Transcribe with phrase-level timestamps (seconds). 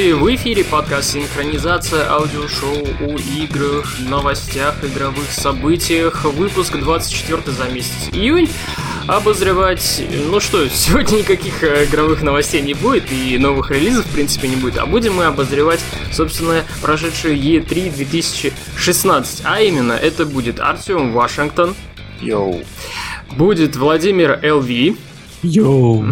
[0.00, 8.08] Здравствуйте, в эфире подкаст «Синхронизация аудиошоу о играх, новостях, игровых событиях», выпуск 24 за месяц
[8.10, 8.48] июнь.
[9.06, 14.48] Обозревать, ну что, сегодня никаких э, игровых новостей не будет и новых релизов в принципе
[14.48, 15.80] не будет, а будем мы обозревать,
[16.10, 21.74] собственно, прошедшую E3 2016, а именно это будет Артем Вашингтон,
[22.22, 22.64] Йоу.
[23.36, 24.96] будет Владимир ЛВ,
[25.42, 26.04] Йоу.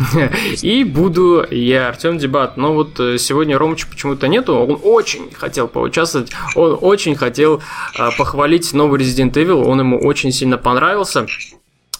[0.62, 2.56] И буду я, Артем Дебат.
[2.56, 4.54] Но вот э, сегодня Ромыча почему-то нету.
[4.54, 6.30] Он очень хотел поучаствовать.
[6.54, 7.62] Он очень хотел
[7.98, 9.64] э, похвалить новый Resident Evil.
[9.64, 11.26] Он ему очень сильно понравился.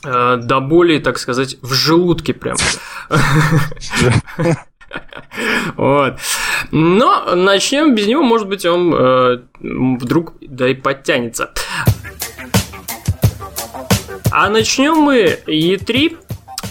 [0.04, 2.56] Э, до боли, так сказать, в желудке прям.
[5.76, 6.18] Вот.
[6.70, 11.52] Но начнем без него, может быть, он э, вдруг да и подтянется.
[14.30, 16.16] А начнем мы E3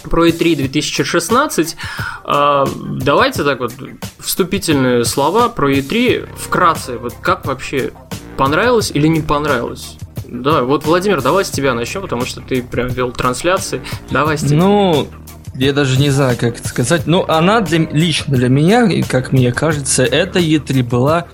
[0.08, 1.76] про E3 2016.
[2.24, 2.66] А,
[3.00, 3.72] давайте так вот
[4.18, 6.98] вступительные слова про E3 вкратце.
[6.98, 7.92] Вот как вообще
[8.36, 9.96] понравилось или не понравилось?
[10.26, 13.80] Да, вот, Владимир, давай с тебя начнем, потому что ты прям вел трансляции.
[14.10, 14.58] Давай с тебя.
[14.58, 15.08] Ну,
[15.54, 17.06] я даже не знаю, как это сказать.
[17.06, 21.26] Ну, она для, лично для меня, и как мне кажется, эта E3 была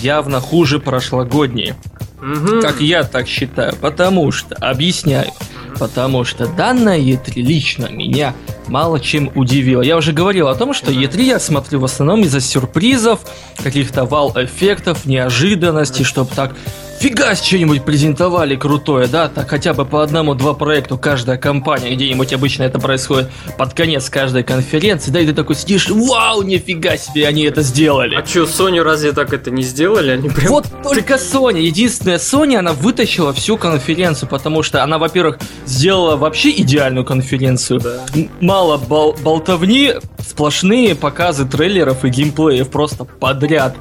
[0.00, 1.74] явно хуже прошлогодней.
[2.20, 2.60] Мгм.
[2.60, 3.74] Как я так считаю.
[3.76, 5.30] Потому что, объясняю.
[5.78, 8.34] Потому что данная E3 лично меня
[8.68, 9.82] мало чем удивила.
[9.82, 13.20] Я уже говорил о том, что E3 я смотрю в основном из-за сюрпризов,
[13.56, 16.54] каких-то вал-эффектов, неожиданностей, чтобы так
[16.98, 22.32] фига с что-нибудь презентовали крутое, да, так хотя бы по одному-два проекту каждая компания, где-нибудь
[22.32, 27.26] обычно это происходит под конец каждой конференции, да, и ты такой сидишь, вау, нифига себе,
[27.26, 28.16] они это сделали.
[28.16, 30.12] А чё, Sony разве так это не сделали?
[30.12, 30.48] Они прям...
[30.48, 36.50] Вот только Sony, единственная Sony, она вытащила всю конференцию, потому что она, во-первых, сделала вообще
[36.50, 37.80] идеальную конференцию.
[37.80, 38.04] Да.
[38.40, 43.76] Мало бол- болтовни, сплошные показы трейлеров и геймплеев просто подряд.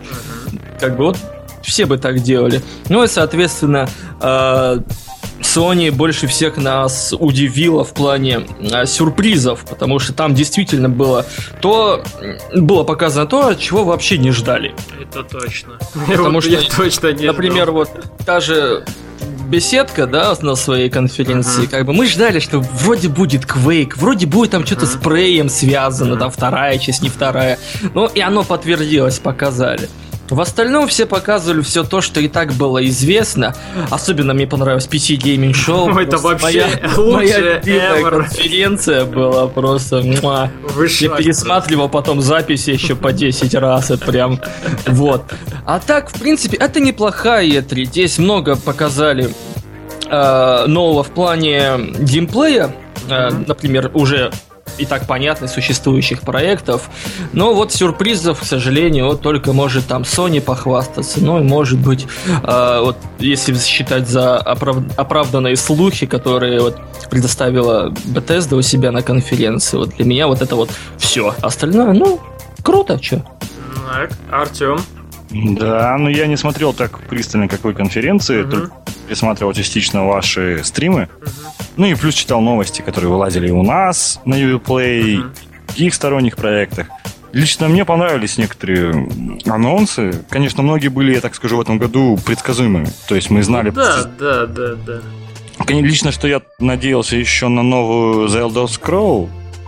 [0.79, 1.17] Как бы вот
[1.67, 2.61] все бы так делали.
[2.89, 3.89] Ну и, соответственно,
[4.21, 4.79] э,
[5.41, 11.25] Sony больше всех нас удивила в плане э, сюрпризов, потому что там действительно было
[11.61, 12.03] то,
[12.55, 14.73] было показано то, чего вообще не ждали.
[14.99, 15.73] Это точно.
[16.07, 17.75] Потому что, я точно не Например, ждал.
[17.75, 17.89] вот
[18.25, 18.83] та же
[19.47, 21.69] беседка, да, на своей конференции, Мгм.
[21.69, 25.03] как бы мы ждали, что вроде будет Quake, вроде будет там что-то с Мгм.
[25.03, 26.19] преем связано, Мгм.
[26.19, 27.57] там вторая часть, не вторая.
[27.93, 29.87] Ну, и оно подтвердилось, показали.
[30.29, 33.55] В остальном все показывали все то, что и так было известно.
[33.89, 35.89] Особенно мне понравилось PC Gaming Show.
[35.89, 36.67] Ну, это вообще моя,
[36.97, 40.01] лучшая моя конференция была просто...
[40.01, 40.51] муа.
[40.99, 44.39] Я пересматривал потом записи еще по 10 раз, это прям
[44.85, 45.23] вот.
[45.65, 47.85] А так, в принципе, это неплохая E3.
[47.85, 49.33] Здесь много показали
[50.09, 52.75] э, нового в плане геймплея,
[53.09, 54.31] э, например, уже
[54.77, 56.89] и так понятно существующих проектов.
[57.33, 61.19] Но вот сюрпризов, к сожалению, вот только может там Sony похвастаться.
[61.21, 62.07] Ну и может быть,
[62.43, 66.77] э, вот если считать за оправ- оправданные слухи, которые вот
[67.09, 71.33] предоставила Bethesda у себя на конференции, вот для меня вот это вот все.
[71.41, 72.19] Остальное, ну,
[72.63, 73.23] круто, что.
[73.91, 74.77] Так, Артем.
[75.29, 78.49] Да, но я не смотрел так пристально какой конференции, Мгм.
[78.51, 78.71] только
[79.07, 81.09] пересматривал частично ваши стримы.
[81.75, 85.33] Ну и плюс читал новости, которые вылазили у нас на Uplay, Мгм.
[85.63, 86.87] в других сторонних проектах.
[87.33, 89.07] Лично мне понравились некоторые
[89.45, 90.23] анонсы.
[90.29, 92.87] Конечно, многие были, я так скажу, в этом году предсказуемыми.
[93.07, 93.69] То есть мы знали...
[93.69, 95.01] Да, да, да, да.
[95.67, 99.27] Лично, что я надеялся еще на новую The Elder Scroll.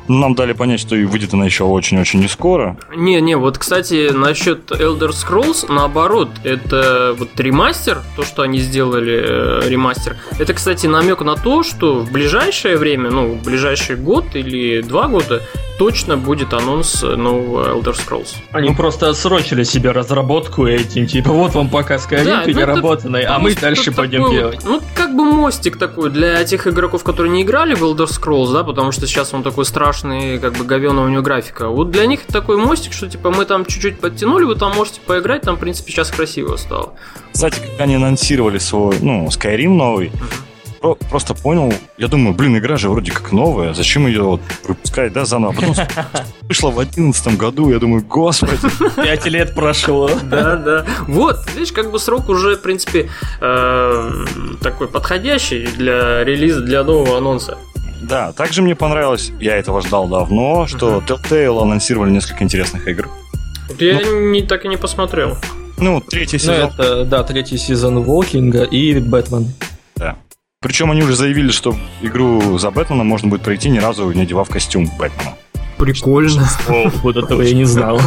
[0.09, 2.75] Нам дали понять, что и выйдет она еще очень-очень не скоро.
[2.95, 9.61] Не, не, вот, кстати, насчет Elder Scrolls, наоборот, это вот ремастер, то, что они сделали,
[9.63, 14.35] э, ремастер, это, кстати, намек на то, что в ближайшее время, ну, в ближайший год
[14.35, 15.43] или два года,
[15.79, 18.35] точно будет анонс нового Elder Scrolls.
[18.51, 23.21] Они просто отсрочили себе разработку этим, типа, вот вам пока Да, Skyrim ну это переработанный,
[23.21, 24.59] а Потому мы что дальше это пойдем такой делать.
[24.65, 28.65] Ну, как бы мостик такой для тех игроков, которые не играли в Elder Scrolls, да,
[28.65, 31.69] потому что сейчас он такой страшный, как бы говёная у него графика.
[31.69, 35.43] Вот для них такой мостик, что типа мы там чуть-чуть подтянули, вы там можете поиграть,
[35.43, 36.93] там, в принципе, сейчас красиво стало.
[37.31, 40.11] Кстати, когда они анонсировали свой, ну, Skyrim новый,
[40.81, 45.13] про- просто понял, я думаю, блин, игра же вроде как новая, зачем ее вот выпускать,
[45.13, 45.53] да, заново?
[45.53, 45.75] Потом
[46.41, 48.53] вышла в одиннадцатом году, я думаю, господи,
[48.95, 50.09] Пять лет прошло.
[50.23, 50.85] Да, да.
[51.07, 53.09] Вот, видишь, как бы срок уже, в принципе,
[53.41, 54.25] э,
[54.61, 57.57] такой подходящий для релиза, для нового анонса.
[58.01, 63.09] Да, также мне понравилось, я этого ждал давно, что Telltale анонсировали несколько интересных игр.
[63.67, 65.37] Вот я не, так и не посмотрел.
[65.77, 66.71] Ну, третий Ну, сезон.
[66.77, 69.53] это, да, третий сезон Волкинга и Бэтмен.
[70.61, 74.49] Причем они уже заявили, что игру за Бэтмена можно будет пройти ни разу не одевав
[74.49, 75.37] костюм Бэтмена.
[75.77, 76.45] Прикольно.
[77.01, 78.01] Вот этого я не знал.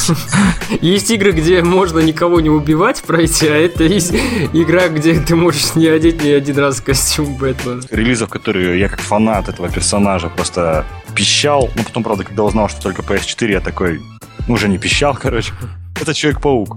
[0.80, 4.14] Есть игры, где можно никого не убивать пройти, а это есть
[4.52, 7.82] игра, где ты можешь не одеть ни один раз костюм Бэтмена.
[7.90, 10.84] Релизов, которые я как фанат этого персонажа просто
[11.16, 11.68] пищал.
[11.74, 14.00] Ну, потом, правда, когда узнал, что только PS4, я такой,
[14.46, 15.52] ну, уже не пищал, короче.
[16.00, 16.76] Это Человек-паук.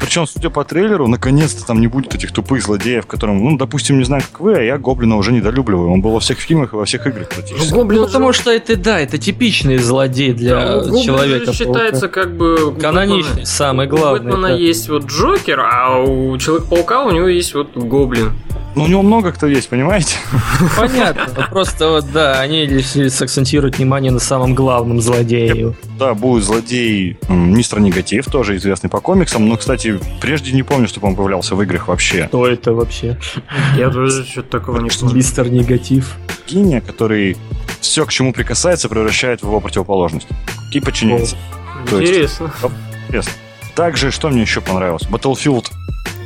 [0.00, 4.04] Причем, судя по трейлеру, наконец-то там не будет этих тупых злодеев, которым, ну, допустим, не
[4.04, 5.90] знаю, как вы, а я Гоблина уже недолюбливаю.
[5.90, 7.70] Он был во всех фильмах и во всех играх практически.
[7.70, 11.52] Ну, Гоблин Ну, потому же- что это, да, это типичный злодей для Да, у человека.
[11.52, 12.66] же считается как бы...
[12.68, 14.30] у Каноничный, самый У главный.
[14.32, 14.54] Бэтмена да.
[14.54, 18.32] есть вот Джокер, а у Человека-паука у него есть вот Гоблин.
[18.76, 20.16] Ну, у него много кто есть, понимаете?
[20.76, 21.26] Понятно.
[21.36, 25.74] Ну, Просто вот, да, они решили сакцентировать внимание на самом главном злодее.
[25.98, 29.87] Да, будет злодей Мистер Негатив, тоже известный по комиксам, но, кстати,
[30.20, 32.26] прежде не помню, чтобы он появлялся в играх вообще.
[32.28, 33.18] Кто это вообще?
[33.76, 35.14] Я тоже что-то такого не помню.
[35.14, 36.16] Мистер Негатив.
[36.48, 37.36] Гения, который
[37.80, 40.28] все, к чему прикасается, превращает в его противоположность.
[40.72, 41.36] И подчиняется.
[41.88, 42.52] То есть- Интересно.
[43.06, 43.32] Интересно.
[43.74, 45.02] Также, что мне еще понравилось?
[45.04, 45.66] Battlefield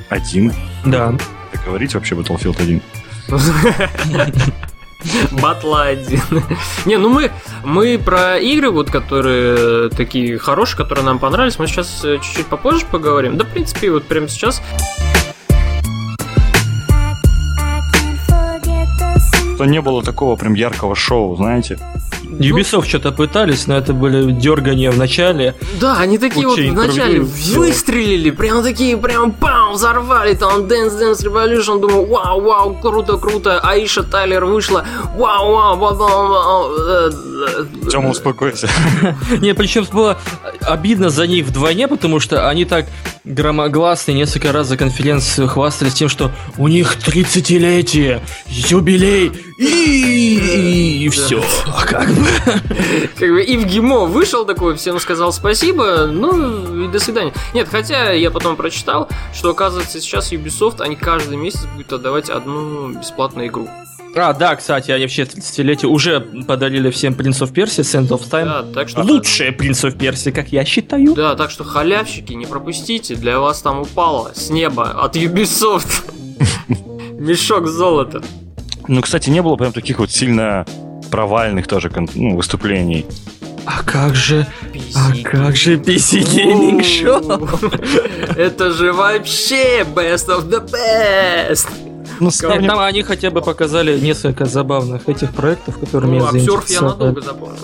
[0.09, 0.53] 1.
[0.87, 1.15] Да.
[1.53, 2.81] Как говорить вообще Battlefield 1?
[5.31, 6.23] Батла один.
[6.85, 7.31] Не, ну мы,
[7.65, 12.87] мы про игры, вот, которые такие хорошие, которые нам понравились, мы сейчас э, чуть-чуть попозже
[12.91, 13.37] поговорим.
[13.37, 14.63] Да, в принципе, вот прямо сейчас.
[19.63, 21.79] То не было такого прям яркого шоу, знаете?
[22.25, 25.55] Ubisoft что-то пытались, но это были дергания в начале.
[25.81, 27.61] Да, они такие вот интервью, всё.
[27.61, 33.61] выстрелили, прям такие, прям пам, взорвали, там Dance Dance Revolution, думаю, вау, вау, круто, круто,
[33.61, 37.11] Аиша Тайлер вышла, вау, вау, вау, вау, вау, э,
[37.85, 38.69] э, Тёма, успокойся.
[39.41, 40.19] Не, причем было
[40.63, 42.87] обидно за них вдвойне, потому что они так
[43.25, 51.09] громогласно и несколько раз за конференцию хвастались тем, что у них 30-летие, юбилей и, и
[51.09, 51.43] все.
[51.87, 52.27] Как бы.
[53.19, 57.33] Как бы и в ГИМО вышел такой, всем сказал спасибо, ну и до свидания.
[57.55, 62.93] Нет, хотя я потом прочитал, что оказывается сейчас Ubisoft, они каждый месяц будут отдавать одну
[62.93, 63.69] бесплатную игру.
[64.15, 68.45] А, да, кстати, они вообще 30-летие уже подарили всем Prince of Persia, Sand of Time.
[68.45, 69.03] Да, так что...
[69.03, 71.15] Лучшая Prince of Persia, как я считаю.
[71.15, 76.13] Да, так что халявщики, не пропустите, для вас там упало с неба от Ubisoft
[77.19, 78.23] мешок золота.
[78.87, 80.67] Ну, кстати, не было прям таких вот сильно
[81.11, 83.07] провальных тоже ну, выступлений.
[83.65, 84.47] А как же,
[84.95, 88.35] а как же PC Gaming Show?
[88.37, 91.69] Это же вообще best of the best.
[92.21, 96.69] Ну, сравним- там они хотя бы показали несколько забавных этих проектов, которыми Ну, я обсерф
[96.71, 97.59] я надолго запомнил.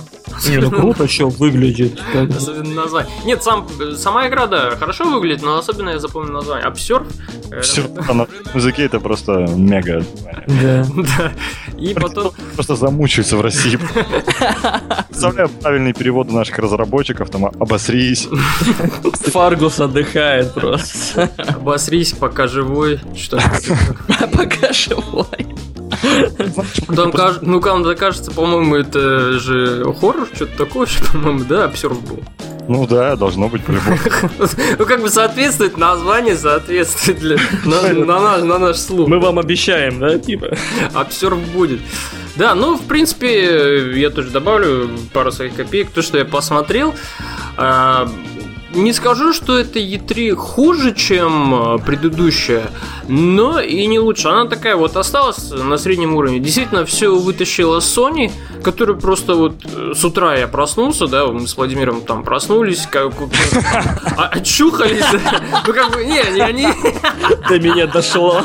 [0.46, 2.00] Не, ну круто, что выглядит.
[2.36, 3.10] Особенно название.
[3.24, 6.66] Нет, сам, сама игра, да, хорошо выглядит, но особенно я запомнил название.
[6.66, 7.06] Обсерф.
[7.50, 10.04] э, Всё, а на языке это просто мега.
[10.46, 10.86] Да.
[10.94, 11.32] Да.
[11.78, 12.32] И потом...
[12.54, 13.78] Просто замучаются в России.
[15.08, 18.28] Представляю правильные переводы наших разработчиков, там обосрись.
[19.32, 21.30] Фаргус отдыхает просто.
[21.36, 23.00] Обосрись, пока живой.
[23.16, 23.38] Что
[24.32, 25.26] Пока живой.
[26.94, 27.12] Там,
[27.42, 32.22] ну, там да, кажется, по-моему, это же хоррор, что-то такое, что, по-моему, да, обсерв был.
[32.68, 33.96] Ну да, должно быть по-любому.
[34.78, 39.08] Ну, как бы соответствует название, соответствует для- на, на наш, на наш слух.
[39.08, 40.54] Мы вам обещаем, да, типа?
[40.92, 41.80] Обсерв будет.
[42.36, 45.90] Да, ну, в принципе, я тоже добавлю пару своих копеек.
[45.90, 46.94] То, что я посмотрел,
[47.56, 48.06] а,
[48.82, 52.70] не скажу, что это E3 хуже, чем а, предыдущая,
[53.08, 54.28] но и не лучше.
[54.28, 56.38] Она такая вот осталась на среднем уровне.
[56.38, 58.30] Действительно, все вытащила Sony,
[58.62, 63.12] который просто вот э, с утра я проснулся, да, мы с Владимиром там проснулись, как
[64.16, 65.04] а- очухались,
[65.66, 66.68] ну как бы, не, я не,
[67.48, 68.44] До меня дошло.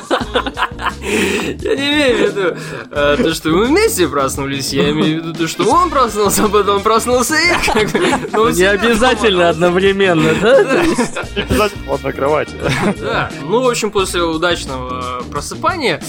[1.59, 2.55] Я не имею в виду
[2.91, 6.47] э, то, что мы вместе проснулись, я имею в виду то, что он проснулся, а
[6.49, 7.59] потом проснулся я.
[8.31, 10.83] Но он Не обязательно одновременно, да?
[10.83, 12.53] Не обязательно в одной кровати.
[12.99, 13.31] Да.
[13.41, 16.01] Ну, в общем, после удачного э, просыпания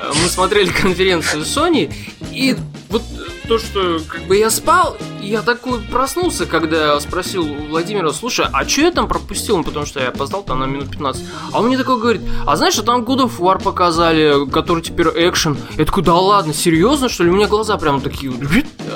[0.00, 1.92] э, мы смотрели конференцию Sony,
[2.30, 2.56] и
[2.88, 3.02] вот
[3.48, 8.68] то, что как бы я спал, я такой проснулся, когда спросил у Владимира, слушай, а
[8.68, 9.56] что я там пропустил?
[9.56, 11.22] Ну, потому что я опоздал там на минут 15.
[11.52, 15.08] А он мне такой говорит, а знаешь, а там God of War показали, который теперь
[15.08, 15.56] экшен.
[15.76, 17.30] Я такой, да ладно, серьезно, что ли?
[17.30, 18.32] У меня глаза прям такие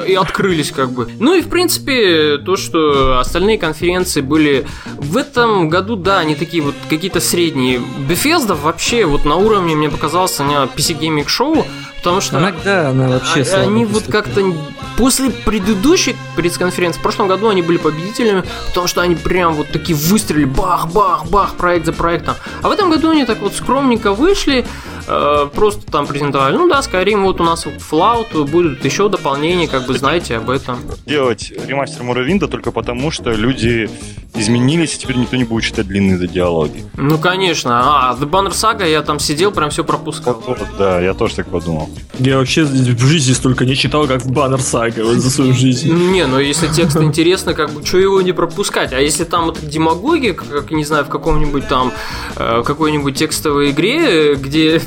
[0.07, 1.09] и открылись как бы.
[1.19, 6.62] Ну и в принципе, то, что остальные конференции были в этом году, да, они такие
[6.62, 7.81] вот какие-то средние.
[8.09, 11.65] Bethesda вообще вот на уровне, мне показалось, они PC Gaming Show,
[12.07, 12.39] потому что...
[12.39, 14.55] Иногда она вообще Они вот как-то
[14.97, 19.99] после предыдущей пресс-конференции, в прошлом году они были победителями, потому что они прям вот такие
[19.99, 22.37] выстрелили, бах-бах-бах, проект за проектом.
[22.63, 24.65] А в этом году они так вот скромненько вышли,
[25.07, 26.57] э, просто там презентовали.
[26.57, 30.79] Ну да, Skyrim, вот у нас Fallout, будут еще дополнения, как бы знаете об этом.
[31.07, 33.89] Делать ремастер Муравинда только потому, что люди
[34.35, 36.85] изменились, и теперь никто не будет читать длинные диалоги.
[36.97, 38.11] Ну, конечно.
[38.11, 40.43] А, The Banner Saga я там сидел, прям все пропускал.
[40.47, 41.89] Вот, да, я тоже так подумал.
[42.19, 45.93] Я вообще в жизни столько не читал, как в Banner Saga вот, за свою жизнь.
[45.93, 48.93] Не, ну если текст интересный, как бы, что его не пропускать?
[48.93, 51.93] А если там вот демагогия, как, не знаю, в каком-нибудь там,
[52.37, 54.81] э, какой-нибудь текстовой игре, где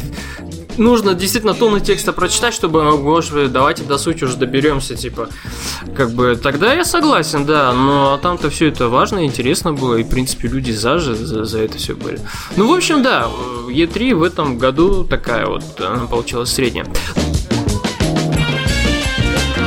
[0.78, 5.30] нужно действительно тонны текста прочитать, чтобы, может, давайте до сути уже доберемся, типа,
[5.96, 10.10] как бы, тогда я согласен, да, но там-то все это важно, интересно было, и, в
[10.10, 12.20] принципе, люди за же за, за это все были.
[12.56, 13.28] Ну, в общем, да,
[13.68, 16.86] E3 в этом году такая вот, она получилась средняя.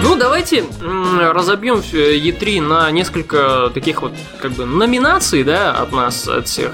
[0.02, 0.64] Ну, давайте
[1.32, 6.72] разобьем E3 на несколько таких вот как бы номинаций, да, от нас, от всех.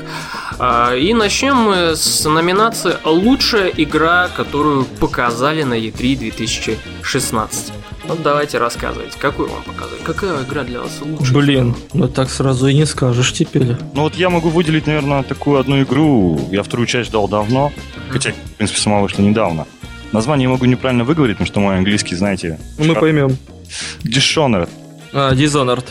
[0.58, 7.72] А, и начнем мы с номинации «Лучшая игра, которую показали на E3 2016».
[8.08, 11.34] Вот давайте рассказывайте, какую вам показали, какая игра для вас лучше?
[11.34, 13.76] Блин, ну так сразу и не скажешь теперь.
[13.92, 17.70] Ну вот я могу выделить, наверное, такую одну игру, я вторую часть дал давно,
[18.08, 19.66] хотя, в принципе, сама вышла недавно.
[20.12, 22.58] Название я могу неправильно выговорить, потому что мой английский, знаете...
[22.78, 23.00] Мы шар...
[23.00, 23.36] поймем.
[24.02, 24.70] Dishonored.
[25.12, 25.86] А, Dishonored.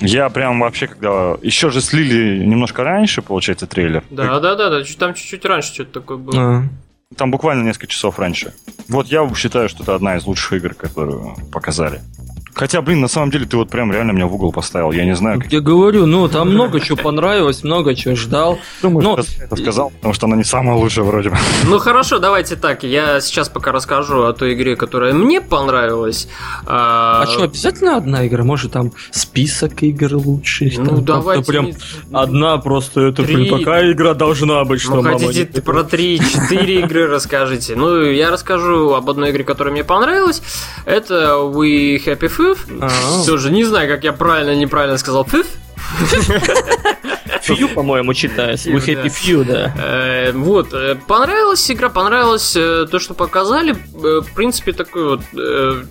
[0.00, 1.36] Я прям вообще, когда...
[1.42, 4.04] Еще же слили немножко раньше, получается, трейлер.
[4.10, 4.82] Да, да, да, да.
[4.98, 6.40] Там чуть-чуть раньше что-то такое было.
[6.40, 6.62] А.
[7.16, 8.54] Там буквально несколько часов раньше.
[8.88, 12.00] Вот я считаю, что это одна из лучших игр, которую показали.
[12.60, 14.92] Хотя, блин, на самом деле ты вот прям реально меня в угол поставил.
[14.92, 15.40] Я не знаю.
[15.40, 15.50] Как...
[15.50, 18.58] Я говорю, ну там много чего понравилось, много чего ждал.
[18.82, 19.18] Думаю, Но...
[19.40, 21.38] это сказал, потому что она не самая лучшая вроде бы.
[21.64, 22.82] Ну хорошо, давайте так.
[22.82, 26.28] Я сейчас пока расскажу о той игре, которая мне понравилась.
[26.66, 28.44] А, а что, обязательно одна игра?
[28.44, 30.76] Может там список игр лучших?
[30.76, 31.50] Ну там, давайте.
[31.50, 31.74] Прям не...
[32.12, 33.36] одна просто, это три...
[33.36, 35.60] блин, такая игра должна быть, что ну, мама хотите не...
[35.62, 37.74] про три-четыре игры расскажите?
[37.74, 40.42] Ну, я расскажу об одной игре, которая мне понравилась.
[40.84, 42.49] Это We Happy Фиф.
[43.26, 45.26] Тоже не знаю, как я правильно неправильно сказал.
[47.42, 48.70] Фью, по-моему, читается.
[48.70, 49.74] We Happy Few, да.
[49.76, 53.74] Э, вот, э, понравилась игра, понравилось э, то, что показали.
[53.92, 55.20] В принципе, такой вот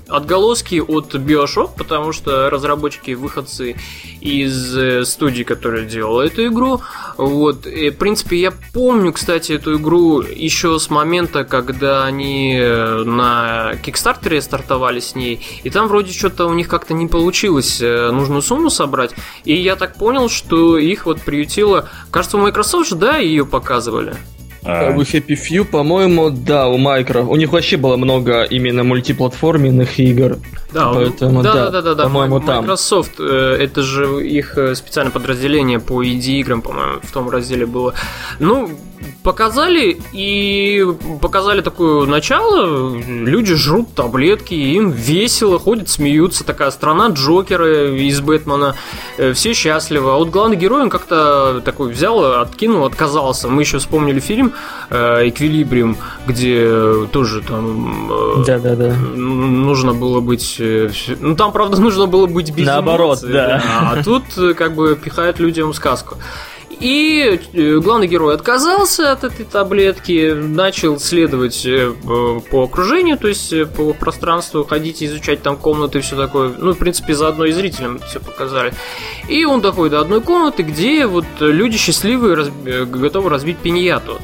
[0.08, 3.76] отголоски от Bioshock, потому что разработчики выходцы
[4.22, 6.82] из студии, которая делала эту игру.
[7.18, 13.74] Вот, и, в принципе, я помню, кстати, эту игру еще с момента, когда они на
[13.84, 18.70] Кикстартере стартовали с ней, и там вроде что-то у них как-то не получилось нужную сумму
[18.70, 19.12] собрать,
[19.46, 21.90] и я так понял, что их вот приютило...
[22.12, 24.16] Кажется, у Microsoft же, да, ее показывали?
[24.64, 24.92] А...
[24.92, 27.26] У Happy Few, по-моему, да, у Micro.
[27.26, 30.38] У них вообще было много именно мультиплатформенных игр.
[30.74, 32.66] Да, поэтому, да, да, да, да, да, по-моему, там.
[32.66, 37.94] Microsoft, э, это же их э, специальное подразделение по инди-играм, по-моему, в том разделе было.
[38.40, 38.70] Ну,
[39.24, 40.86] показали и
[41.22, 42.96] показали такое начало.
[42.96, 46.44] Люди жрут таблетки, им весело, ходят, смеются.
[46.44, 48.76] Такая страна Джокера из Бэтмена.
[49.18, 50.12] Э, все счастливы.
[50.12, 53.48] А вот главный герой, он как-то такой взял, откинул, отказался.
[53.48, 54.54] Мы еще вспомнили фильм
[54.90, 58.94] «Эквилибриум», где тоже там Да-да-да.
[58.96, 60.58] нужно было быть...
[61.20, 63.48] Ну, там, правда, нужно было быть без Наоборот, эмоций, да.
[63.48, 63.92] да.
[63.94, 64.24] А тут
[64.56, 66.18] как бы пихают людям сказку.
[66.80, 71.92] И э, главный герой отказался от этой таблетки, начал следовать э,
[72.50, 76.54] по окружению, то есть э, по пространству, ходить, изучать там комнаты и все такое.
[76.58, 78.74] Ну, в принципе, заодно и зрителям все показали.
[79.28, 82.50] И он доходит до одной комнаты, где вот люди счастливые
[82.86, 84.18] готовы разбить пиньяту.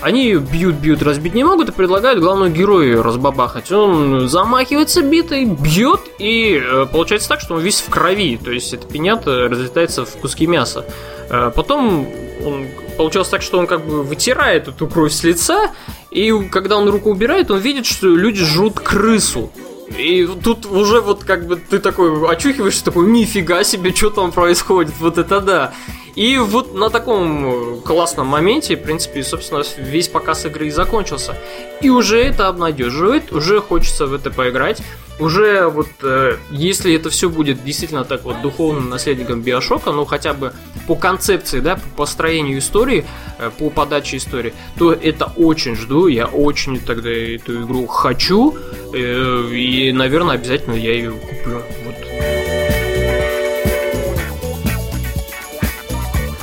[0.00, 3.72] Они ее бьют, бьют, разбить не могут и предлагают главному герою разбабахать.
[3.72, 8.38] Он замахивается битой, бьет, и получается так, что он весь в крови.
[8.42, 10.84] То есть эта пинята разлетается в куски мяса.
[11.28, 12.08] Э, потом
[12.44, 12.66] он
[12.96, 15.70] получилось так, что он как бы вытирает эту кровь с лица,
[16.10, 19.50] и когда он руку убирает, он видит, что люди жрут крысу.
[19.96, 24.94] И тут уже вот как бы ты такой очухиваешься, такой, нифига себе, что там происходит,
[24.98, 25.74] вот это да.
[26.16, 31.36] И вот на таком классном моменте, в принципе, собственно, весь показ игры и закончился.
[31.82, 34.82] И уже это обнадеживает, уже хочется в это поиграть.
[35.18, 40.34] Уже вот, э, если это все будет действительно так вот духовным наследником Биошока, ну хотя
[40.34, 40.52] бы
[40.86, 43.06] по концепции, да, по построению истории,
[43.38, 48.56] э, по подаче истории, то это очень жду, я очень тогда эту игру хочу,
[48.92, 51.62] э, и, наверное, обязательно я ее куплю.
[51.84, 52.05] Вот.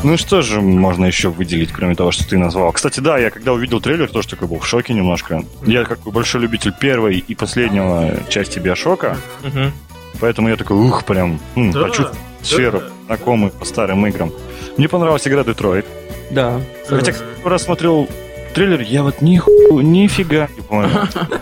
[0.04, 2.72] Ну и что же можно еще выделить, кроме того, что ты назвал?
[2.74, 5.44] Кстати, да, я когда увидел трейлер, тоже такой был в шоке немножко.
[5.66, 9.72] Я как большой любитель первой и последнего части Биошока, угу.
[10.20, 12.88] поэтому я такой, ух, прям, м, да, почувствовал да, сферу, да.
[13.08, 14.32] знакомый по старым играм.
[14.78, 15.86] Мне понравилась игра Детройт.
[16.32, 16.60] Да.
[16.88, 17.14] Хотя,
[17.46, 18.10] раз смотрел
[18.54, 19.42] трейлер, я вот ни
[19.82, 20.90] нифига не понял.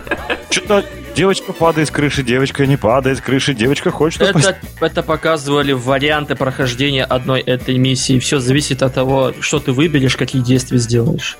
[0.50, 4.22] Что-то девочка падает с крыши, девочка не падает с крыши, девочка хочет...
[4.22, 8.18] Это, это показывали варианты прохождения одной этой миссии.
[8.18, 11.38] Все зависит от того, что ты выберешь, какие действия сделаешь.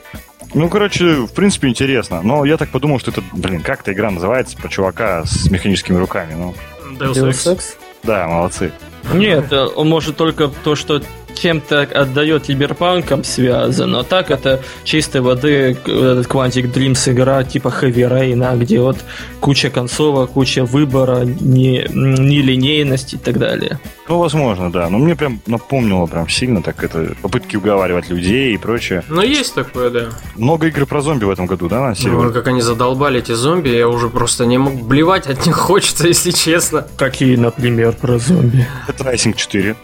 [0.54, 2.20] Ну, короче, в принципе, интересно.
[2.22, 5.96] Но я так подумал, что это, блин, как эта игра называется про чувака с механическими
[5.96, 6.54] руками, ну.
[6.98, 7.32] Deus.
[7.32, 7.76] Ex?
[8.02, 8.72] Да, молодцы.
[9.14, 11.02] Нет, э, он может только то, что
[11.34, 18.08] чем-то отдает киберпанком связано, но так это чистой воды этот Quantic Dreams игра типа Heavy
[18.10, 18.98] Rain, где вот
[19.40, 23.78] куча концовок, куча выбора, не, нелинейность и так далее.
[24.08, 24.88] Ну, возможно, да.
[24.90, 29.02] Но мне прям напомнило прям сильно так это попытки уговаривать людей и прочее.
[29.08, 30.08] Ну, есть такое, да.
[30.36, 32.32] Много игр про зомби в этом году, да, Ну, анонсировали?
[32.32, 36.30] как они задолбали эти зомби, я уже просто не мог блевать от них хочется, если
[36.30, 36.86] честно.
[36.96, 38.66] Какие, например, про зомби?
[38.88, 39.76] Это Rising 4.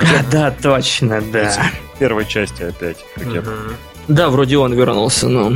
[0.00, 0.22] Да.
[0.30, 1.52] Да, точно, да.
[1.94, 2.96] В первой части опять.
[3.14, 3.40] Как я...
[3.40, 3.76] Мгм.
[4.08, 5.52] Да, вроде он вернулся, но...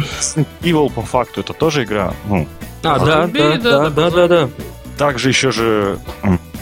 [0.62, 2.14] Evil по факту это тоже игра.
[2.28, 2.46] Ну,
[2.84, 4.48] А, да, да, да, да, да, да.
[4.96, 5.98] также еще же...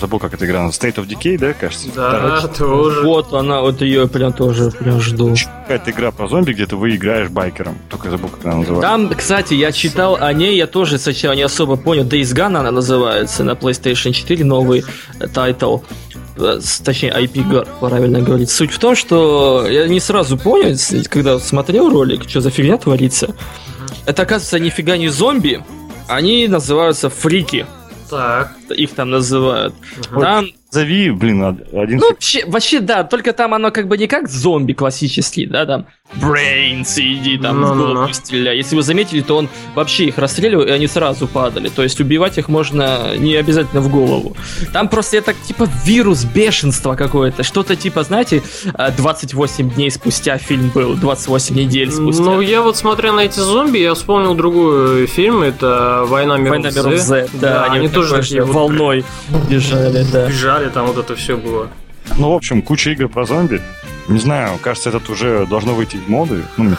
[0.00, 0.66] Забыл, как эта игра.
[0.68, 1.88] State of Decay, да, кажется?
[1.94, 3.02] Да, Вторая тоже.
[3.02, 5.34] Вот она, вот ее прям тоже прям жду.
[5.62, 7.78] Какая-то игра про зомби, где ты вы играешь байкером.
[7.88, 8.88] Только забыл, как она называется.
[8.88, 12.04] Там, кстати, я читал о ней, я тоже сначала не особо понял.
[12.04, 14.84] Days Gone она называется на PlayStation 4, новый
[15.32, 15.78] title.
[16.36, 18.50] Э, Точнее, IP, правильно говорить.
[18.50, 20.76] Суть в том, что я не сразу понял,
[21.08, 23.34] когда смотрел ролик, что за фигня творится.
[24.06, 25.64] Это, оказывается, нифига не зомби.
[26.08, 27.66] Они называются фрики.
[28.10, 28.52] Так.
[28.70, 29.74] Их там называют.
[30.10, 30.20] Мгм.
[30.20, 31.98] Там Зови, блин, од- один...
[31.98, 35.86] Ну, вообще, вообще, да, только там оно как бы не как зомби классический, да, там,
[36.20, 37.94] brains, иди там в Ну-ну-ну.
[37.94, 38.56] голову стреляй.
[38.56, 41.68] Если вы заметили, то он вообще их расстреливал, и они сразу падали.
[41.68, 44.36] То есть убивать их можно не обязательно в голову.
[44.72, 47.44] Там просто это типа вирус бешенства какое-то.
[47.44, 48.42] Что-то типа, знаете,
[48.74, 52.22] а, 28 дней спустя фильм был, 28 недель спустя.
[52.24, 56.70] Ну, я вот смотря на эти зомби, я вспомнил другой фильм, это «Война миров, Война
[56.70, 59.04] миров Z, да, они, тоже такой такие вот волной
[59.50, 60.28] бежали, да.
[60.28, 61.68] бежали, там вот это все было.
[62.16, 63.60] Ну, в общем, куча игр про зомби.
[64.08, 66.42] Не знаю, кажется, этот уже должно выйти в моды.
[66.56, 66.76] Ну,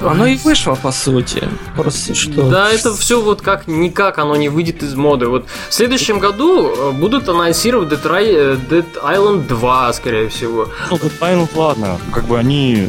[0.00, 1.48] Оно и вышло, по сути.
[1.76, 2.50] Просто что...
[2.50, 5.28] Да, это все вот как никак оно не выйдет из моды.
[5.28, 10.68] Вот в следующем году э, будут анонсировать Dead, э, Dead Island 2, скорее всего.
[10.90, 11.98] Ну, Dead Island, ладно.
[12.12, 12.88] Как бы они...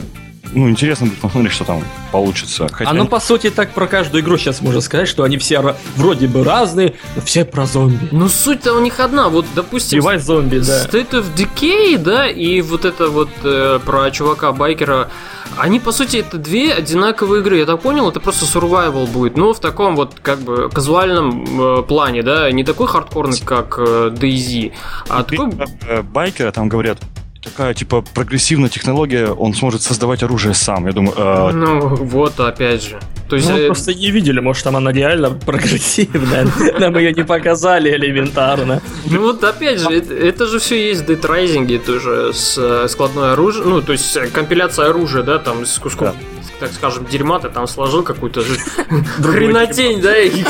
[0.53, 2.67] Ну, интересно будет посмотреть, что там получится.
[2.71, 6.27] Хотя Оно, по сути, так про каждую игру сейчас можно сказать, что они все вроде
[6.27, 8.07] бы разные, но все про зомби.
[8.11, 9.29] Но суть-то у них одна.
[9.29, 10.85] Вот, допустим, Убивай зомби, да.
[10.85, 15.09] State of Decay, да, и вот это вот э, про чувака-байкера,
[15.57, 17.57] они, по сути, это две одинаковые игры.
[17.57, 21.83] Я так понял, это просто survival будет, но в таком вот, как бы, казуальном э,
[21.83, 24.71] плане, да, не такой хардкорный, как э, DayZ,
[25.09, 25.51] а такой...
[25.87, 26.99] э, байкера там говорят,
[27.43, 30.87] такая, типа, прогрессивная технология, он сможет создавать оружие сам.
[30.87, 32.99] Я думаю, э, Ну, вот, опять же.
[33.29, 36.47] То есть, Ну, мы э, просто не видели, может, там она реально прогрессивная.
[36.79, 38.81] Нам ее не показали элементарно.
[39.05, 43.33] ну вот, опять же, это, же все есть в Dead Rising тоже с э, складное
[43.33, 46.15] оружие, ну, то есть э, компиляция оружия, да, там из кусков,
[46.59, 48.57] так скажем, дерьма ты там сложил какую-то же
[49.21, 50.43] хренотень, да, и,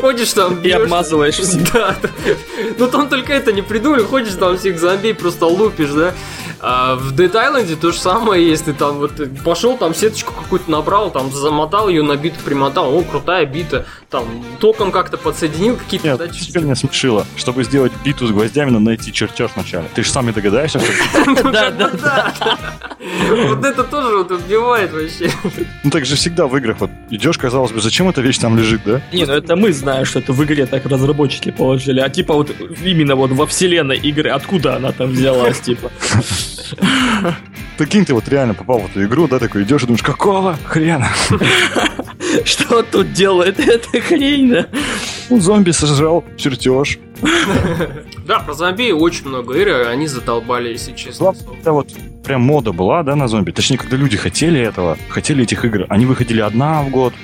[0.00, 0.82] ходишь там, И бьёшь.
[0.82, 1.36] обмазываешь.
[1.72, 2.08] Да, да.
[2.78, 6.14] Ну там только это не придумали, ходишь там всех зомби просто лупишь, да.
[6.60, 9.12] А в Dead Island то же самое ты там вот
[9.44, 14.24] пошел, там сеточку какую-то набрал, там замотал ее на биту, примотал, о, крутая бита, там
[14.58, 16.46] током как-то подсоединил какие-то нет, датчики.
[16.46, 17.26] теперь меня смешило.
[17.36, 19.88] Чтобы сделать биту с гвоздями, надо найти чертеж вначале.
[19.94, 20.92] Ты же сам не догадаешься, что...
[21.56, 22.34] Да, да, да.
[23.46, 25.30] Вот это тоже вот убивает вообще.
[25.84, 26.78] Ну, так же всегда в играх.
[26.80, 29.00] Вот идешь, казалось бы, зачем эта вещь там лежит, да?
[29.12, 32.00] Не, ну это мы знаем, что это в игре так разработчики положили.
[32.00, 35.90] А типа вот именно вот во вселенной игры, откуда она там взялась, типа.
[37.78, 41.08] Прикинь, ты вот реально попал в эту игру, да, такой идешь и думаешь, какого хрена?
[42.44, 44.66] Что тут делает эта хрень, да?
[45.30, 46.98] Ну, зомби сожрал чертеж.
[48.26, 51.32] Да, про зомби очень много игр, они задолбали, если честно.
[51.32, 51.92] Когда вот
[52.24, 53.52] прям мода была, да, на зомби.
[53.52, 55.86] Точнее, когда люди хотели этого, хотели этих игр.
[55.88, 57.14] Они выходили одна в год.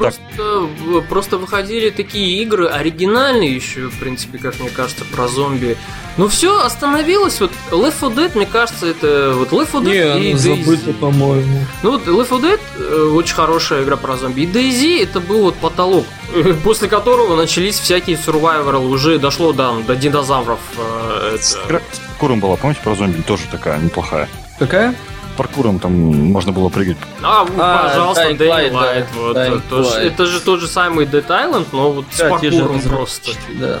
[0.00, 5.76] Просто, просто выходили такие игры оригинальные еще, в принципе, как мне кажется, про зомби.
[6.16, 7.38] Но все остановилось.
[7.40, 10.94] Вот Left 4 Dead, мне кажется, это вот Left 4 Dead и DayZ.
[10.94, 11.66] по-моему.
[11.82, 14.40] Ну вот Left 4 Dead э, очень хорошая игра про зомби.
[14.42, 18.78] И DayZ это был вот потолок, э, после которого начались всякие сурвайверы.
[18.78, 20.60] Уже дошло до, до динозавров.
[20.78, 21.66] э, это.
[21.68, 23.20] Игра с паркуром была, помните, про зомби?
[23.20, 24.28] Тоже такая неплохая.
[24.58, 24.94] Какая?
[25.36, 26.96] Паркуром там можно было прыгать.
[27.22, 29.06] А, А, пожалуйста, Dying Dying Light, Light.
[29.14, 30.00] да, вот, Dying то ж- Light.
[30.12, 33.30] это же тот же самый Dead Island, но вот с Да, же паркуром просто.
[33.58, 33.78] Да.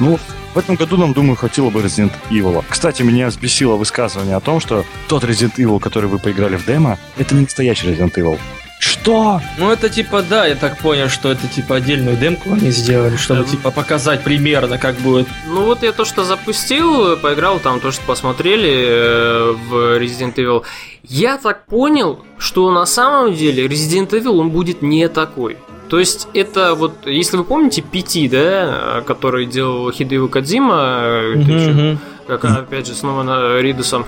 [0.00, 0.18] Ну,
[0.54, 2.64] в этом году нам, думаю, хватило бы Resident Evil.
[2.68, 6.98] Кстати, меня взбесило высказывание о том, что тот Resident Evil, который вы поиграли в демо,
[7.18, 8.38] это не настоящий Resident Evil.
[8.78, 9.40] Что?
[9.58, 13.40] Ну это типа, да, я так понял, что это типа отдельную демку они сделали, чтобы
[13.40, 13.46] Эм.
[13.46, 15.26] типа показать примерно, как будет.
[15.46, 20.62] Ну вот я то, что запустил, поиграл там, то, что посмотрели э, в Resident Evil.
[21.02, 25.56] Я так понял, что на самом деле Resident Evil он будет не такой.
[25.88, 31.70] То есть это вот, если вы помните PT, да, который делал Хидео Кадзима, э, чё,
[31.70, 31.98] мгм.
[32.26, 34.04] как опять же снова на Ридусом,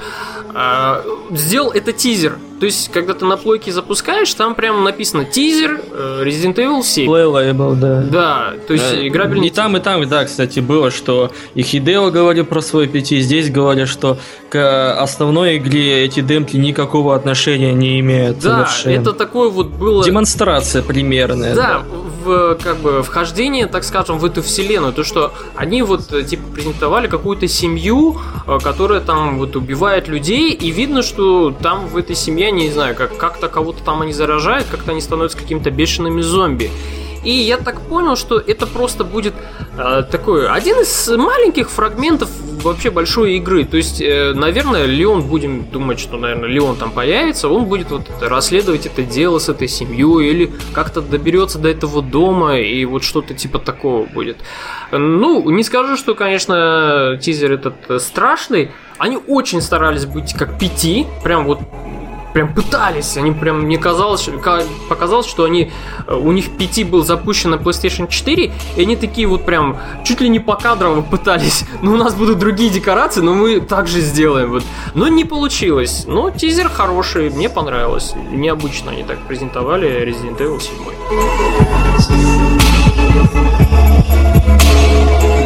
[0.61, 2.37] а, сделал это тизер.
[2.59, 7.09] То есть, когда ты на плойке запускаешь, там прям написано тизер э, Resident Evil 7.
[7.09, 8.03] Playable, да.
[8.03, 12.11] Да, то есть Э, играбельный И там, и там, да, кстати, было, что и Хидео
[12.11, 14.19] говорил про свой пяти, здесь говорят, что
[14.51, 18.41] к основной игре эти демки никакого отношения не имеют.
[18.41, 19.03] Да, совершенно.
[19.03, 20.05] это такое вот было...
[20.05, 21.55] демонстрация примерная.
[21.55, 21.83] Да,
[22.63, 27.07] как бы вхождение, так скажем, в эту вселенную, то что они вот э, типа презентовали
[27.07, 32.51] какую-то семью, э, которая там вот убивает людей, и видно, что там в этой семье,
[32.51, 36.71] не знаю, как как-то кого-то там они заражают, как-то они становятся какими-то бешеными зомби.
[37.29, 39.35] И я так понял, что это просто будет
[39.77, 42.31] э, такой один из маленьких фрагментов
[42.63, 43.67] вообще большой игры.
[43.67, 48.11] То есть, э, наверное, Леон будем думать, что, наверное, Леон там появится, он будет вот
[48.23, 53.35] расследовать это дело с этой семьей или как-то доберется до этого дома и вот что-то
[53.35, 54.39] типа такого будет.
[54.91, 58.71] Ну, не скажу, что, конечно, тизер этот э, страшный.
[58.97, 61.59] Они очень старались быть как пяти, прям вот
[62.33, 64.29] прям пытались, они прям, мне казалось,
[64.89, 65.71] показалось, что они,
[66.07, 70.21] э, у них PT был запущен на PlayStation 4, и они такие вот прям чуть
[70.21, 74.01] ли не по кадрово пытались, ну у нас будут другие декорации, но мы так же
[74.01, 74.63] сделаем, вот.
[74.95, 80.75] Но не получилось, но тизер хороший, мне понравилось, необычно они так презентовали Resident Evil 7.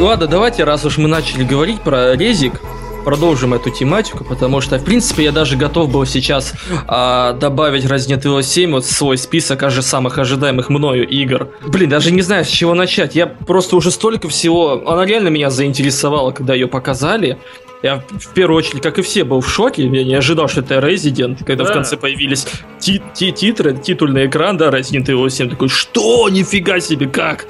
[0.02, 2.60] Ладно, давайте, раз уж мы начали говорить про резик,
[3.02, 6.54] продолжим эту тематику, потому что, в принципе, я даже готов был сейчас
[6.86, 11.48] а, добавить Resident Evil 7 вот в свой список аж самых ожидаемых мною игр.
[11.66, 13.14] Блин, даже не знаю, с чего начать.
[13.14, 14.82] Я просто уже столько всего...
[14.86, 17.38] Она реально меня заинтересовала, когда ее показали.
[17.82, 19.82] Я в первую очередь, как и все, был в шоке.
[19.84, 21.44] Я не ожидал, что это Resident.
[21.44, 21.74] Когда в Да.
[21.74, 22.46] конце появились
[22.78, 25.50] ти- ти- титры, титульный экран, да, Resident Evil 7.
[25.50, 26.28] Такой, что?
[26.28, 27.46] Нифига себе, как?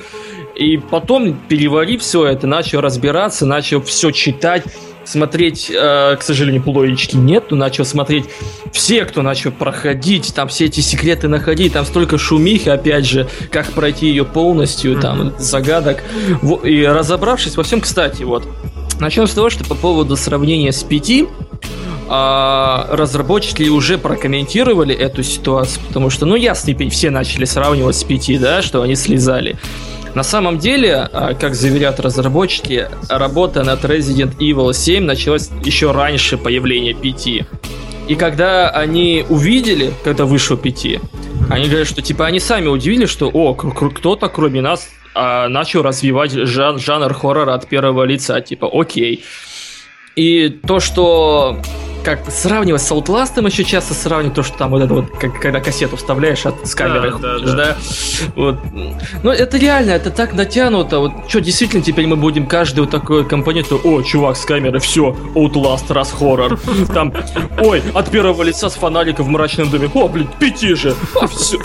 [0.55, 4.65] И потом, переварив все это, начал разбираться, начал все читать,
[5.05, 8.27] смотреть, э, к сожалению, плоечки нет, но начал смотреть
[8.73, 13.71] все, кто начал проходить, там все эти секреты находить, там столько шумихи, опять же, как
[13.73, 16.03] пройти ее полностью, там, загадок.
[16.65, 18.47] И разобравшись во всем, кстати, вот,
[19.01, 21.29] начнем с того, что по поводу сравнения с 5,
[22.09, 28.39] а, разработчики уже прокомментировали эту ситуацию, потому что, ну, ясно, все начали сравнивать с 5,
[28.39, 29.57] да, что они слезали.
[30.15, 36.37] На самом деле, а, как заверяют разработчики, работа над Resident Evil 7 началась еще раньше
[36.37, 37.47] появления 5.
[38.09, 40.87] И когда они увидели, когда вышел 5,
[41.51, 46.33] они говорят, что типа они сами удивились, что о, кто-то кроме нас а, начал развивать
[46.33, 49.25] жан- жанр хоррора от первого лица, типа окей.
[50.15, 51.59] И то, что
[52.03, 55.61] как сравнивать с Outlast еще часто сравнивать то, что там вот это вот, как, когда
[55.61, 57.55] кассету вставляешь от, с камеры, Да, да, да.
[57.57, 57.77] да.
[58.37, 58.57] Вот.
[59.23, 60.99] Ну, это реально, это так натянуто.
[60.99, 65.17] Вот что, действительно, теперь мы будем каждый вот такой компонент, о, чувак с камеры, все,
[65.35, 66.59] Outlast, раз хоррор.
[66.93, 67.13] Там,
[67.59, 70.95] ой, от первого лица с фонарика в мрачном доме, о, блин, пяти же.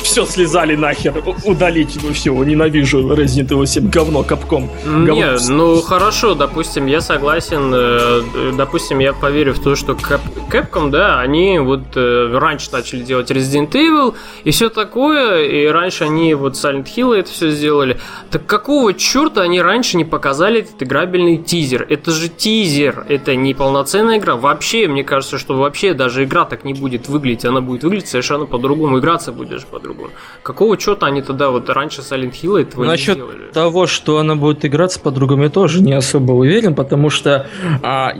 [0.04, 4.70] все, слезали нахер, удалить, ну все, ненавижу Resident Evil 7, говно, капком.
[4.86, 5.38] Не, Говно.
[5.50, 11.20] ну хорошо, допустим, я согласен, э, допустим, я поверю в то, что Cap- Capcom, да,
[11.20, 16.54] они вот э, раньше начали делать Resident Evil и все такое, и раньше они вот
[16.54, 17.98] Silent Hill это все сделали.
[18.32, 21.86] Так какого черта они раньше не показали этот играбельный тизер?
[21.90, 24.36] Это же тизер, это не полноценная игра.
[24.38, 28.46] Вообще, мне кажется, что вообще даже игра так не будет выглядеть, она будет выглядеть совершенно
[28.46, 30.12] по-другому, играться будет даже по-другому.
[30.44, 33.52] Какого черта они тогда вот раньше Silent Hill этого Насчет не сделали?
[33.52, 37.48] того, что она будет играться по-другому, я тоже не особо уверен, потому что
[37.84, 38.14] а,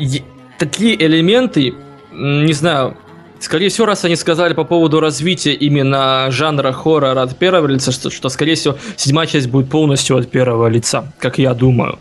[0.58, 1.74] такие элементы,
[2.18, 2.98] не знаю,
[3.40, 8.10] скорее всего, раз они сказали по поводу развития именно жанра хоррора от первого лица, что,
[8.10, 12.00] что, скорее всего, седьмая часть будет полностью от первого лица, как я думаю.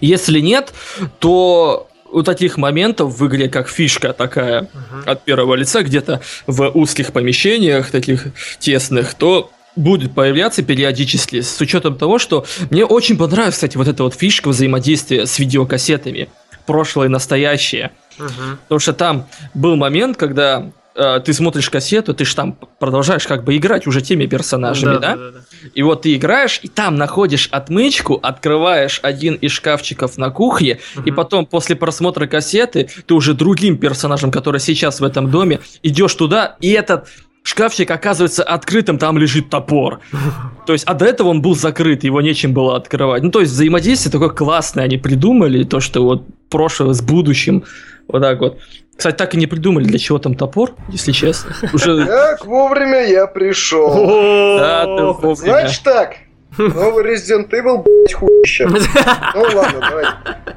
[0.00, 0.72] Если нет,
[1.18, 4.68] то у таких моментов в игре, как фишка такая
[5.06, 8.26] от первого лица, где-то в узких помещениях, таких
[8.58, 14.02] тесных, то будет появляться периодически, с учетом того, что мне очень понравилась, кстати, вот эта
[14.02, 16.28] вот фишка взаимодействия с видеокассетами,
[16.66, 17.92] прошлое и настоящее.
[18.18, 18.58] Мгм.
[18.64, 23.44] Потому что там был момент, когда э, ты смотришь кассету, ты же там продолжаешь как
[23.44, 25.16] бы играть уже теми персонажами, да?
[25.16, 25.40] да, да.
[25.74, 31.10] И вот ты играешь, и там находишь отмычку, открываешь один из шкафчиков на кухне, и
[31.10, 31.14] Мгм.
[31.14, 36.56] потом после просмотра кассеты ты уже другим персонажем, который сейчас в этом доме, идешь туда,
[36.60, 37.08] и этот
[37.44, 40.00] шкафчик оказывается открытым, там лежит топор.
[40.66, 43.22] То есть, а до этого он был закрыт, его нечем было открывать.
[43.22, 47.64] Ну, то есть, взаимодействие такое классное они придумали, то, что вот прошлое с будущим,
[48.12, 48.58] вот так вот.
[48.96, 51.54] Кстати, так и не придумали, для чего там топор, если честно.
[51.72, 52.06] Уже...
[52.06, 54.58] Как вовремя я пришел.
[54.58, 55.34] Да, ты вовремя.
[55.34, 56.16] Значит так,
[56.58, 58.68] новый Resident Evil, блять, хуище.
[59.34, 60.12] Ну ладно, давайте.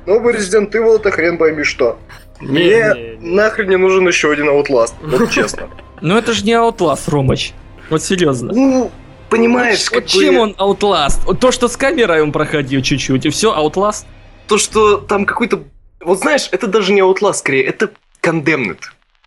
[0.06, 1.98] Новый Resident Evil это хрен пойми что.
[2.40, 5.70] Мне нахрен не нужен еще один Outlast, вот честно.
[6.02, 7.54] Ну это же не Outlast, Ромыч.
[7.90, 8.52] Вот серьезно.
[8.54, 8.92] Ну,
[9.30, 11.36] понимаешь, Вот как чем он Outlast?
[11.38, 14.06] То, что с камерой он проходил чуть-чуть, и все, Outlast?
[14.48, 15.64] То, что там какой-то...
[16.06, 17.92] Вот знаешь, это даже не Outlast, скорее, это
[18.22, 18.80] Condemned.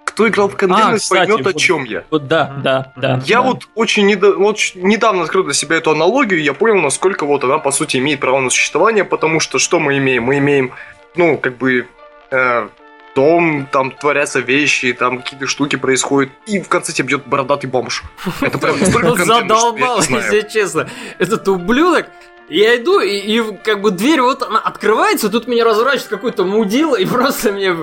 [0.05, 2.05] Кто играл в Condemned, А, кстати, поймет, о вот- чем я.
[2.11, 3.21] Вот да, да, да.
[3.27, 3.43] Я да.
[3.43, 7.45] вот очень недо- вот недавно открыл для себя эту аналогию, и я понял, насколько вот
[7.45, 10.25] она, по сути, имеет право на существование, потому что что мы имеем?
[10.25, 10.73] Мы имеем,
[11.15, 11.87] ну, как бы,
[12.31, 12.69] э,
[13.15, 18.03] дом, там творятся вещи, там какие-то штуки происходят, и в конце тебя бьет бородатый бомж.
[18.41, 20.89] Это прям что я задолбал, если честно.
[21.19, 22.07] Этот ублюдок.
[22.49, 26.97] Я иду, и, и как бы дверь вот она открывается, тут меня разворачивает какой-то мудила,
[26.97, 27.77] и просто мне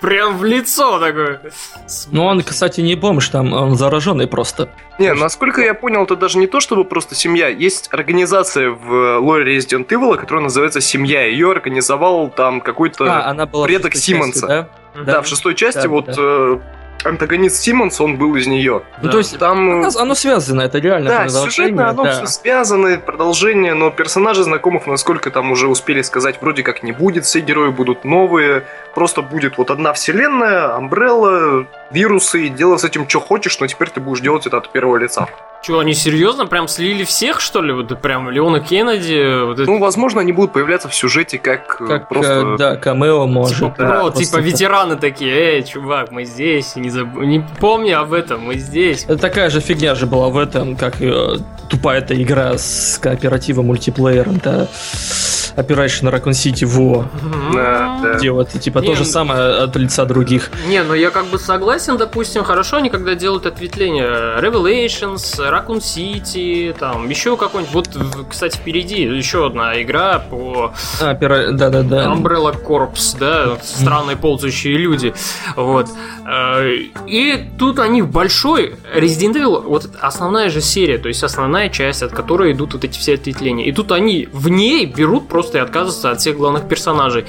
[0.00, 1.40] прям в лицо такое.
[2.10, 4.68] Ну он, кстати, не бомж, там он зараженный просто.
[4.98, 7.48] Не, насколько я понял, это даже не то, чтобы просто семья.
[7.48, 11.24] Есть организация в лоре Resident Evil, которая называется «Семья».
[11.24, 13.04] Ее организовал там какой-то...
[13.04, 14.46] А, она была предок шестой части, Симмонса.
[14.94, 15.04] да?
[15.04, 16.14] Да, в шестой части Да, вот да.
[16.18, 16.58] э,
[17.04, 18.82] антагонист Симмонс, он был из нее.
[19.02, 19.84] Ну, то есть, Там...
[19.84, 22.12] оно, оно связано, это реально Да, сюжетно оно да.
[22.12, 27.24] все связано, продолжение, но персонажи знакомых, насколько там уже успели сказать, вроде как не будет,
[27.24, 33.08] все герои будут новые, просто будет вот одна вселенная, Амбрелла, вирусы, и делай с этим
[33.08, 35.26] что хочешь, но теперь ты будешь делать это от первого лица.
[35.62, 37.72] Че, они серьезно прям слили всех, что ли?
[37.72, 41.86] Вот прям Леона Кеннеди, вот это, Ну, возможно, они будут появляться в сюжете как, э,
[41.86, 42.54] Как, просто...
[42.54, 43.58] э, да, камео может.
[43.58, 44.42] типа, да, про, типа так.
[44.42, 47.14] ветераны такие, эй, чувак, мы здесь, не, заб...
[47.14, 49.04] не помни об этом, мы здесь.
[49.04, 51.36] Это такая же фигня же была в этом, как э,
[51.70, 54.66] тупая эта игра с кооперативом мультиплеером, да.
[55.56, 57.06] Operation Raccoon City во.
[57.52, 58.44] Да, да.
[58.44, 60.50] Типа Не, то же самое от лица других.
[60.68, 66.74] Не, ну я как бы согласен, допустим, хорошо они когда делают ответвления Revelations, Raccoon City,
[66.78, 67.72] там, еще какой-нибудь.
[67.72, 67.88] Вот,
[68.30, 72.06] кстати, впереди еще одна игра по А, пера- да-да-да.
[72.06, 72.88] Umbrella Corps,
[73.18, 75.14] да, странные ползающие люди.
[75.56, 75.88] Вот.
[76.26, 76.70] Э,
[77.06, 82.02] И тут они в большой Resident Evil, вот основная же серия, то есть основная часть,
[82.02, 83.66] от которой идут вот эти все ответвления.
[83.66, 87.26] И тут они в ней берут просто и отказываются от всех главных персонажей.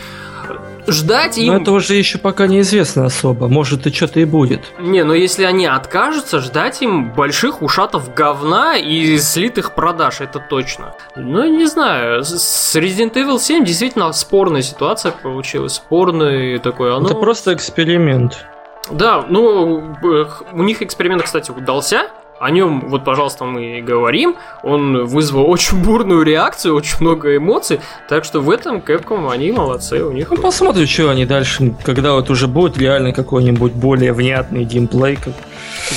[0.85, 1.53] Ждать им...
[1.53, 3.47] Но это уже еще пока неизвестно особо.
[3.47, 4.61] Может, и что-то и будет.
[4.79, 10.93] Не, но если они откажутся, ждать им больших ушатов говна и слитых продаж, это точно.
[11.15, 15.75] Ну, не знаю, с- Resident Evil 7 действительно спорная ситуация получилась.
[15.75, 17.05] Спорный такой, оно...
[17.07, 18.45] Это просто эксперимент.
[18.91, 19.95] Да, ну,
[20.51, 22.07] у них эксперимент, кстати, удался.
[22.43, 24.35] О нем, вот, пожалуйста, мы и говорим.
[24.63, 27.79] Он вызвал очень бурную реакцию, очень много эмоций.
[28.09, 30.03] Так что в этом Capcom они молодцы.
[30.03, 34.65] У них Ну, посмотрим, что они дальше, когда вот уже будет реально какой-нибудь более внятный
[34.65, 35.33] геймплей, как...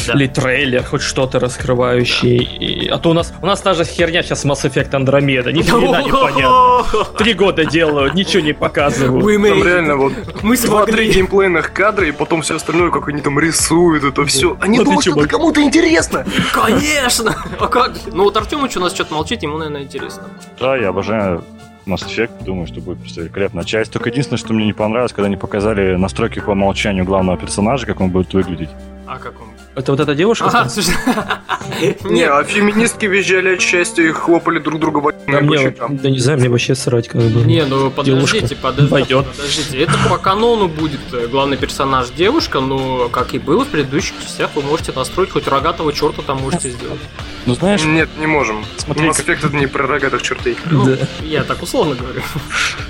[0.07, 0.13] Да.
[0.15, 2.37] или трейлер, хоть что-то раскрывающее.
[2.37, 5.63] И- А то у нас, у нас та же херня сейчас Mass Effect Andromeda, ни
[5.63, 7.05] хрена непонятно.
[7.19, 9.25] Три года делают, ничего не показывают.
[9.25, 10.13] Там реально вот
[10.43, 14.57] Мы два-три геймплейных кадра, и потом все остальное, как они там рисуют, это все.
[14.61, 16.25] Они думают, что это кому-то интересно.
[16.53, 17.35] Конечно!
[17.59, 17.93] А как?
[18.13, 20.25] Ну вот Артемыч у нас что-то молчит, ему, наверное, интересно.
[20.61, 21.43] Да, я обожаю
[21.87, 23.93] Mass Effect, думаю, что будет просто великолепная часть.
[23.93, 28.01] Только единственное, что мне не понравилось, когда они показали настройки по умолчанию главного персонажа, как
[28.01, 28.71] он будет выглядеть.
[29.07, 29.49] А как он?
[29.77, 30.47] Это вот эта девушка?
[30.47, 30.95] Ага, слушай.
[32.05, 36.49] Не, а феминистки визжали от счастья и хлопали друг друга в Да не знаю, мне
[36.49, 37.43] вообще срать как бы.
[37.43, 39.79] не, ну подождите, подождите, подождите.
[39.83, 44.51] Это по канону будет э, главный персонаж девушка, но как и было в предыдущих частях,
[44.55, 47.01] вы можете настроить хоть рогатого черта там можете сделать.
[47.45, 48.65] Ну, знаешь, Нет, не можем.
[48.79, 50.57] Смотри, Mass Effect это не про рогатых чертей.
[50.71, 52.23] Ну, я так условно говорю.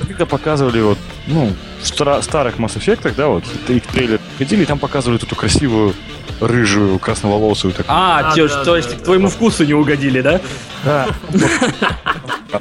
[0.07, 4.79] когда показывали вот, ну, стра- старых Mass Effect, да, вот, их трейлер ходили, и там
[4.79, 5.95] показывали эту красивую
[6.41, 7.95] рыжую красноволосую такую.
[7.97, 8.97] А, А, те- да, то да, есть да.
[8.97, 10.41] к твоему вкусу не угодили, да?
[10.85, 11.07] Да.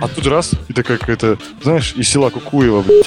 [0.00, 3.06] А тут раз, и такая какая-то, знаешь, из села Кукуева, блядь.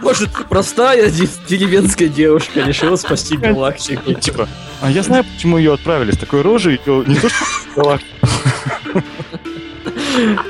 [0.00, 4.12] Может, простая де- деревенская девушка решила спасти галактику.
[4.14, 4.48] Типа,
[4.80, 8.28] а я знаю, почему ее отправили с такой рожей, не то что галактику.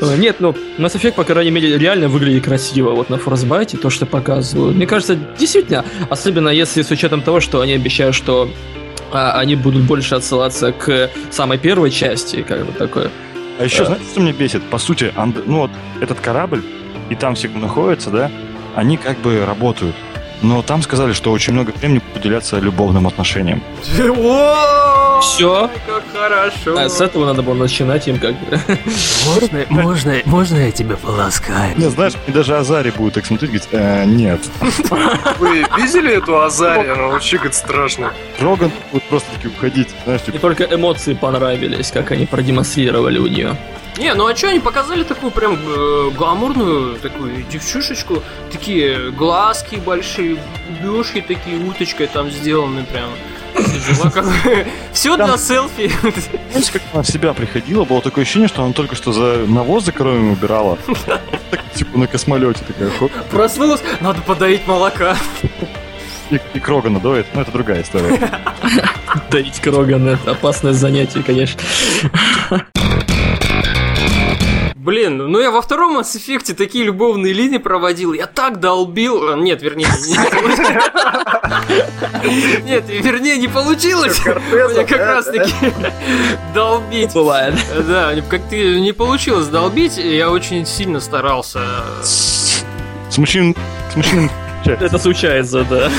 [0.00, 3.90] Э, Нет, ну, Mass Effect, по крайней мере, реально выглядит красиво вот на Frostbite, то,
[3.90, 4.76] что показывают.
[4.76, 8.48] Мне кажется, действительно, особенно если с учетом того, что они обещают, что
[9.12, 13.10] а, они будут больше отсылаться к самой первой части, как бы такое.
[13.58, 14.62] А еще, знаете, что меня бесит?
[14.64, 15.70] По сути, анд- ну вот
[16.00, 16.62] этот корабль,
[17.10, 18.30] и там все находятся, да,
[18.74, 19.94] они как бы работают.
[20.42, 23.62] Но там сказали, что очень много времени уделяться любовным отношениям.
[25.20, 25.70] Все.
[25.86, 26.76] Как хорошо.
[26.78, 28.58] А с этого надо было начинать им как бы.
[29.26, 31.78] Можно, можно, можно я тебя поласкаю?
[31.78, 34.40] Не, знаешь, мне даже Азари будет так смотреть, говорит, «Э, нет.
[35.38, 36.88] Вы видели эту Азари?
[36.88, 38.10] Она вообще, говорит, страшная.
[38.40, 43.26] Роган будет просто таки уходить, знаешь, И типа, только эмоции понравились, как они продемонстрировали у
[43.28, 43.56] нее.
[43.98, 50.38] Не, ну а что они показали такую прям э, гламурную такую девчушечку, такие глазки большие,
[50.68, 53.10] губёшки такие уточкой там сделаны прям.
[54.92, 55.92] Все для селфи.
[56.52, 59.84] Знаешь, как она в себя приходила, было такое ощущение, что она только что за навоз
[59.84, 60.78] за коровами убирала.
[61.50, 65.18] Так, типа на космолете такая, хоп, Проснулась, надо подоить молока.
[66.30, 67.26] и, и Крогана дует.
[67.34, 68.18] Ну, это другая история.
[69.30, 71.60] Доить Кроган это опасное занятие, конечно.
[74.82, 79.28] Блин, ну я во втором Mass Effect такие любовные линии проводил, я так долбил...
[79.30, 80.82] э, Нет, вернее, не получилось.
[82.64, 84.20] Нет, вернее, не получилось.
[84.26, 85.52] Мне как раз таки
[86.52, 87.14] долбить.
[87.14, 87.54] Бывает.
[87.86, 91.60] Да, как-то не получилось долбить, я очень сильно старался.
[92.02, 92.64] С
[93.18, 93.54] мужчин...
[93.92, 94.30] С мужчинами
[94.64, 95.92] Это случается, да.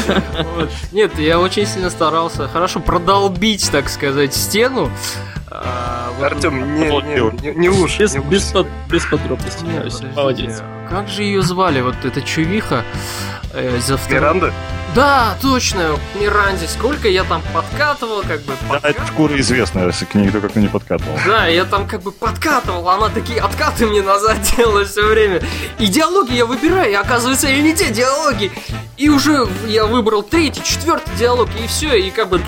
[0.91, 4.91] Нет, я очень сильно старался хорошо продолбить, так сказать, стену.
[5.55, 7.13] А, вот- Артем, не, Вот не,
[7.51, 7.99] не, не лучше.
[7.99, 9.67] Без, не без, под- без подробностей.
[9.67, 10.15] Нет.
[10.15, 10.63] Молодец.
[10.89, 12.83] Как же ее звали, вот эта чувиха?
[13.53, 14.53] Э, за второй- Миранда?
[14.95, 16.67] Да, точно, Миранде.
[16.67, 19.07] Сколько я там подкатывал, как бы Да, это подкатывал.
[19.07, 21.17] шкура известная, если к ней никто как-то не подкатывал.
[21.25, 25.41] Да, я там как бы подкатывал, а она такие откаты мне назад делала все время.
[25.79, 28.51] И диалоги я выбираю, и оказывается, они не те диалоги.
[28.97, 32.39] И уже я выбрал третий, четвертый диалог, и все, и как бы...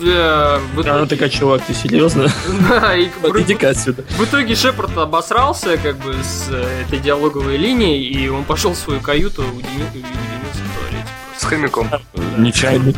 [0.00, 2.30] э, в Она итоге- такая, чувак, ты серьезно?
[2.70, 4.04] Да, и Иди-ка отсюда.
[4.10, 8.78] в итоге Шепард обосрался как бы с э, этой диалоговой линией, и он пошел в
[8.78, 10.06] свою каюту, уединился.
[11.40, 11.88] С хомяком.
[12.36, 12.92] Нечаянно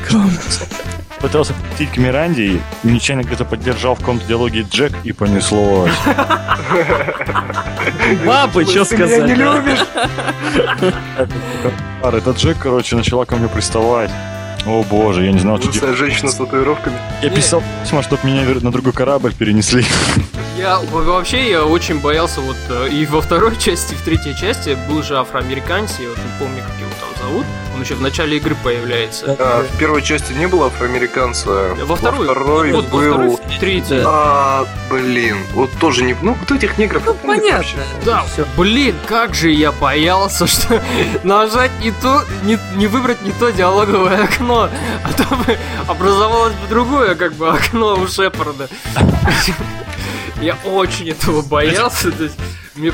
[1.21, 5.89] пытался подойти к Миранде и нечаянно где-то поддержал в каком-то диалоге Джек и понесло.
[8.27, 9.29] Бабы, что сказать?
[9.29, 9.79] не любишь?
[12.03, 14.11] Ар, это Джек, короче, начала ко мне приставать.
[14.67, 15.97] О боже, я не знал, что делать.
[15.97, 16.97] Женщина с татуировками.
[17.23, 19.85] Я писал письма, чтобы меня на другой корабль перенесли.
[20.59, 24.77] Я вообще я очень боялся вот э, и во второй части, и в третьей части
[24.89, 27.47] был же афроамериканец, я вот не помню, как его там зовут.
[27.83, 29.37] Он еще в начале игры появляется.
[29.41, 31.75] А, в первой части не было афроамериканца.
[31.81, 33.13] Во второй, второй вот, во был...
[33.13, 34.03] второй, в третьей.
[34.07, 36.15] А, блин, вот тоже не...
[36.23, 37.03] Ну, кто этих негров?
[37.05, 37.57] Ну, понятно.
[37.57, 37.77] вообще?
[38.05, 38.47] Да, Всё.
[38.57, 40.81] блин, как же я боялся, что
[41.25, 44.71] нажать не то, не, не выбрать не то диалоговое окно,
[45.03, 48.69] а то бы образовалось бы другое, как бы, окно у Шепарда.
[50.41, 52.13] Я очень этого боялся.
[52.13, 52.39] то есть
[52.75, 52.93] мне-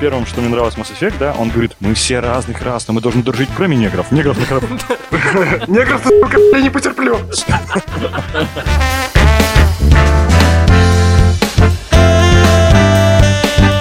[0.00, 2.94] Первым, что мне нравилось в Mass Effect, да, он говорит, мы все разных рас, но
[2.94, 4.10] мы должны дружить, кроме негров.
[4.10, 4.68] Негров на корабле.
[5.68, 7.18] Негров, сука, я не потерплю.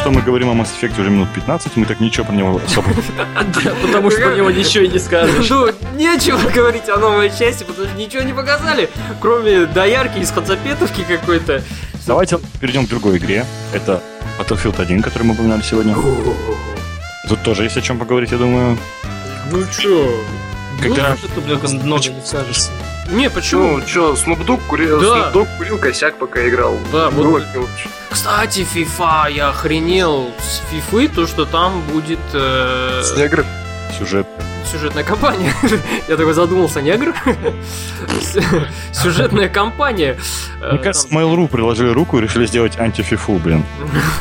[0.02, 2.90] Что мы говорим о Mass Effect уже минут 15, мы так ничего про него особо...
[3.64, 5.50] Да, Потому что про него ничего и не скажешь.
[5.50, 11.04] Ну, нечего говорить о новой части, потому что ничего не показали, кроме доярки из Хацапетовки
[11.04, 11.62] какой-то.
[12.08, 13.46] Давайте перейдем к другой игре.
[13.74, 14.02] Это
[14.40, 15.96] Battlefield 1, который мы упоминали сегодня.
[17.28, 18.78] Тут тоже есть о чем поговорить, я думаю.
[19.52, 20.10] Ну чё?
[20.82, 22.70] Когда Ну, тут много много не скажешь.
[23.12, 23.78] Не, почему?
[23.78, 25.08] Ну, чё, Snoop Dogg курил, Да.
[25.08, 26.78] Snoop Dogg курил косяк, пока играл.
[26.94, 27.90] Да, вот- Было не лучше.
[28.10, 34.28] Кстати, FIFA, я охренел с FIFA, то, что там будет э, С сюжет
[34.66, 35.54] сюжетная кампания.
[36.08, 37.14] Я такой задумался, негр?
[38.94, 40.18] Сюжетная кампания.
[40.62, 43.64] Э, Мне кажется, там- Mail.ru приложили руку и решили сделать антифифу, блин.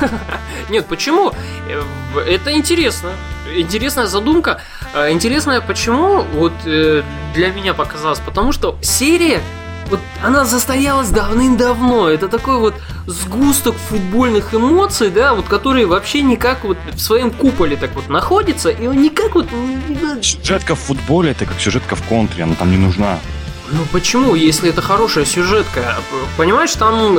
[0.70, 1.32] Нет, почему?
[1.68, 3.10] Э, Это интересно.
[3.54, 4.60] Интересная задумка.
[4.94, 6.22] Э, Интересная, почему?
[6.34, 7.02] Вот э,
[7.34, 8.20] для меня показалось.
[8.20, 9.40] Потому что серия,
[9.90, 12.08] вот она застоялась давным-давно.
[12.08, 12.74] Это такой вот
[13.06, 18.70] сгусток футбольных эмоций, да, вот которые вообще никак вот в своем куполе так вот находится,
[18.70, 19.48] и он никак вот...
[20.20, 23.18] Сюжетка в футболе это как сюжетка в контре, она там не нужна.
[23.70, 25.96] Ну почему, если это хорошая сюжетка?
[26.38, 27.18] Понимаешь, там...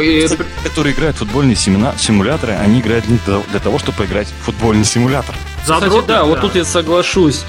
[0.64, 5.36] Которые играют в футбольные семена- симуляторы, они играют для того- чтобы поиграть в футбольный симулятор.
[5.62, 7.44] Кстати, задроты, да, вот тут я соглашусь.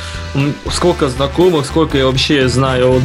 [0.70, 3.00] Сколько знакомых, сколько я вообще знаю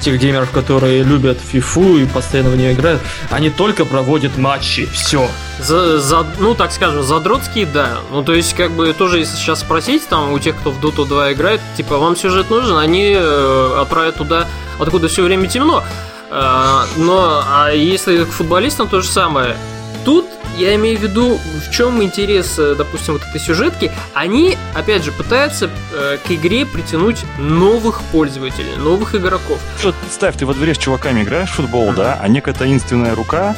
[0.00, 5.28] тех геймеров, которые любят фифу и постоянно в нее играют, они только проводят матчи, все.
[5.58, 7.98] За, за- ну, так скажем, задротские, да.
[8.12, 11.06] Ну, то есть, как бы, тоже, если сейчас спросить, там, у тех, кто в Dota
[11.06, 14.46] 2 играет, типа, вам сюжет нужен, они э, отправят туда,
[14.78, 15.82] откуда все время темно.
[16.30, 19.56] Э, но, а если к футболистам то же самое.
[20.04, 20.26] Тут
[20.56, 23.92] я имею в виду, в чем интерес, э, допустим, вот этой сюжетки.
[24.14, 29.58] Они, опять же, пытаются э, к игре притянуть новых пользователей, новых игроков.
[29.82, 33.54] Вот представь, ты во дворе с чуваками играешь в футбол, да, а некая таинственная рука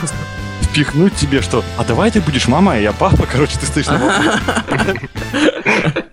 [0.62, 3.98] впихнуть тебе, что «А давай ты будешь мама, а я папа», короче, ты стоишь на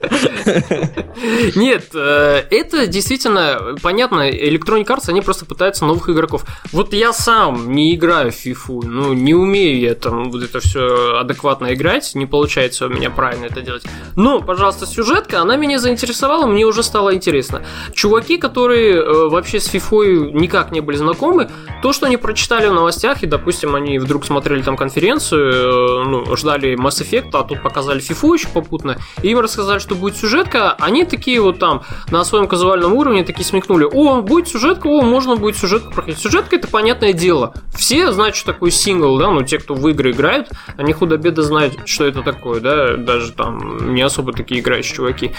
[1.55, 4.29] Нет, э, это действительно понятно.
[4.29, 6.45] Electronic Arts, они просто пытаются новых игроков.
[6.71, 11.17] Вот я сам не играю в FIFA, ну, не умею я там вот это все
[11.19, 13.83] адекватно играть, не получается у меня правильно это делать.
[14.15, 17.63] Но, пожалуйста, сюжетка, она меня заинтересовала, мне уже стало интересно.
[17.93, 21.49] Чуваки, которые э, вообще с FIFA никак не были знакомы,
[21.81, 26.35] то, что они прочитали в новостях, и, допустим, они вдруг смотрели там конференцию, э, ну,
[26.35, 30.75] ждали Mass Effect, а тут показали FIFA еще попутно, и им рассказали, что будет сюжетка,
[30.79, 35.35] они такие вот там на своем казуальном уровне такие смекнули, о, будет сюжетка, о, можно
[35.35, 36.17] будет сюжетку проходить.
[36.17, 37.53] Сюжетка это понятное дело.
[37.75, 41.87] Все знают, что такое сингл, да, ну те, кто в игры играют, они худо-бедо знают,
[41.87, 45.31] что это такое, да, даже там не особо такие играющие чуваки.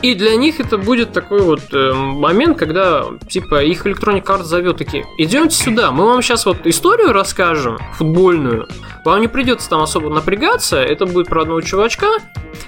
[0.00, 4.78] И для них это будет такой вот э, момент, когда типа их Electronic Arts зовет
[4.78, 8.68] такие, идемте сюда, мы вам сейчас вот историю расскажем, футбольную,
[9.04, 12.06] вам не придется там особо напрягаться, это будет про одного чувачка,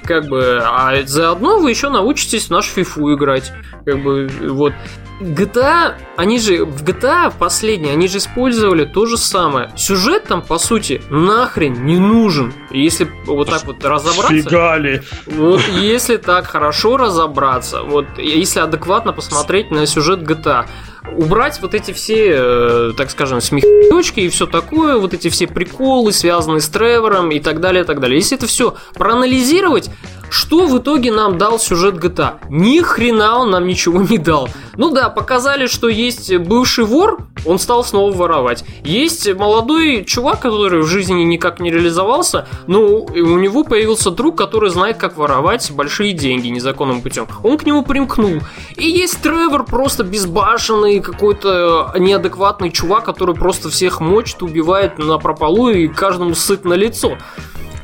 [0.04, 3.52] как бы, а заодно вы еще научитесь в нашу фифу играть.
[3.84, 4.72] Как бы, вот.
[5.20, 9.70] GTA, они же в GTA последние, они же использовали то же самое.
[9.74, 12.52] Сюжет там, по сути, нахрен не нужен.
[12.70, 14.34] Если вот так вот разобраться...
[14.34, 15.02] Фигали.
[15.24, 20.66] Вот, если так хорошо разобраться, вот если адекватно посмотреть на сюжет GTA,
[21.16, 26.12] убрать вот эти все, э, так скажем, смехочки и все такое, вот эти все приколы,
[26.12, 28.18] связанные с Тревором и так далее, и так далее.
[28.18, 29.90] Если это все проанализировать,
[30.30, 32.34] что в итоге нам дал сюжет GTA?
[32.50, 34.48] Ни хрена он нам ничего не дал.
[34.76, 38.64] Ну да, показали, что есть бывший вор, он стал снова воровать.
[38.84, 44.70] Есть молодой чувак, который в жизни никак не реализовался, но у него появился друг, который
[44.70, 47.26] знает, как воровать большие деньги незаконным путем.
[47.42, 48.40] Он к нему примкнул.
[48.76, 55.70] И есть Тревор, просто безбашенный, какой-то неадекватный чувак, который просто всех мочит, убивает на прополу
[55.70, 57.16] и каждому сыт на лицо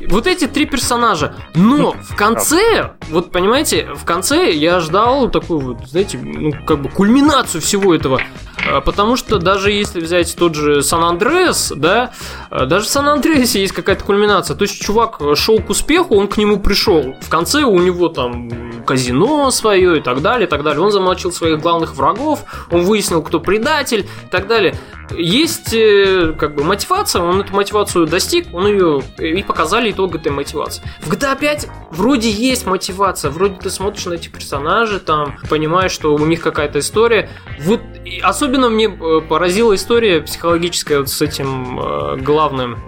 [0.09, 1.35] вот эти три персонажа.
[1.55, 6.89] Но в конце, вот понимаете, в конце я ждал такую вот, знаете, ну, как бы
[6.89, 8.21] кульминацию всего этого.
[8.65, 12.11] А, потому что даже если взять тот же Сан-Андреас, да,
[12.49, 14.55] а, даже в Сан-Андреасе есть какая-то кульминация.
[14.55, 17.15] То есть чувак шел к успеху, он к нему пришел.
[17.21, 20.81] В конце у него там казино свое и так далее, и так далее.
[20.81, 24.75] Он замочил своих главных врагов, он выяснил, кто предатель и так далее.
[25.11, 30.31] Есть э, как бы мотивация, он эту мотивацию достиг, он ее и показали итог этой
[30.31, 30.81] мотивации.
[31.01, 36.15] В GTA 5 вроде есть мотивация, вроде ты смотришь на этих персонажей, там понимаешь, что
[36.15, 37.29] у них какая-то история.
[37.59, 37.81] Вот
[38.23, 42.79] особенно мне э, поразила история психологическая вот с этим э, главным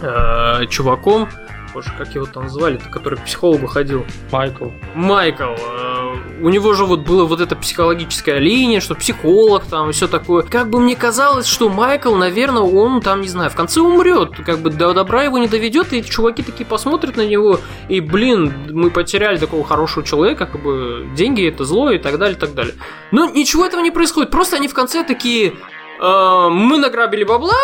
[0.00, 1.28] э, чуваком,
[1.74, 4.04] боже, как его там звали, который к психологу ходил.
[4.30, 4.68] Майкл.
[4.94, 5.54] Майкл.
[5.56, 5.99] Э,
[6.42, 10.42] у него же вот была вот эта психологическая линия, что психолог там и все такое.
[10.42, 14.60] Как бы мне казалось, что Майкл, наверное, он там, не знаю, в конце умрет, как
[14.60, 18.90] бы до добра его не доведет, и чуваки такие посмотрят на него, и, блин, мы
[18.90, 22.74] потеряли такого хорошего человека, как бы деньги это зло и так далее, и так далее.
[23.10, 25.54] Но ничего этого не происходит, просто они в конце такие,
[26.00, 27.56] э, мы награбили бабла,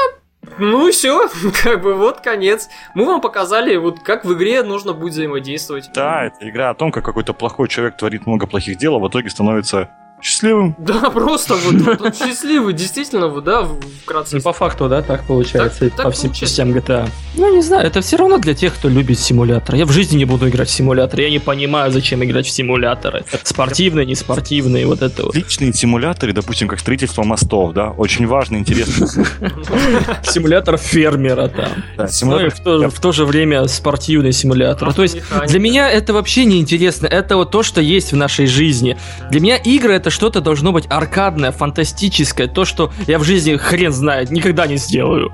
[0.58, 1.28] ну все,
[1.62, 2.68] как бы вот конец.
[2.94, 5.90] Мы вам показали, вот как в игре нужно будет взаимодействовать.
[5.94, 9.08] Да, это игра о том, как какой-то плохой человек творит много плохих дел, а в
[9.08, 9.90] итоге становится
[10.22, 10.74] счастливым.
[10.78, 13.66] Да, просто вот, вот, вот счастливый, действительно, вот, да,
[14.04, 14.36] вкратце.
[14.36, 16.56] Ну, по факту, да, так получается Так- так по всем получается.
[16.56, 17.08] частям GTA.
[17.36, 19.74] Ну, не знаю, это все равно для тех, кто любит симулятор.
[19.74, 21.20] Я в жизни не буду играть в симулятор.
[21.20, 23.24] Я не понимаю, зачем играть в симуляторы.
[23.42, 25.30] Спортивные, неспортивные, вот это вот.
[25.36, 29.06] Отличные симуляторы, допустим, как строительство мостов, да, очень важно, интересно.
[30.22, 31.68] Симулятор фермера там.
[31.96, 34.92] Да, Ну и в то, же время спортивный симулятор.
[34.92, 37.06] То есть для меня это вообще не интересно.
[37.06, 38.96] Это вот то, что есть в нашей жизни.
[39.30, 42.46] Для меня игры это что-то должно быть аркадное, фантастическое.
[42.46, 45.32] То, что я в жизни хрен знает, никогда не сделаю.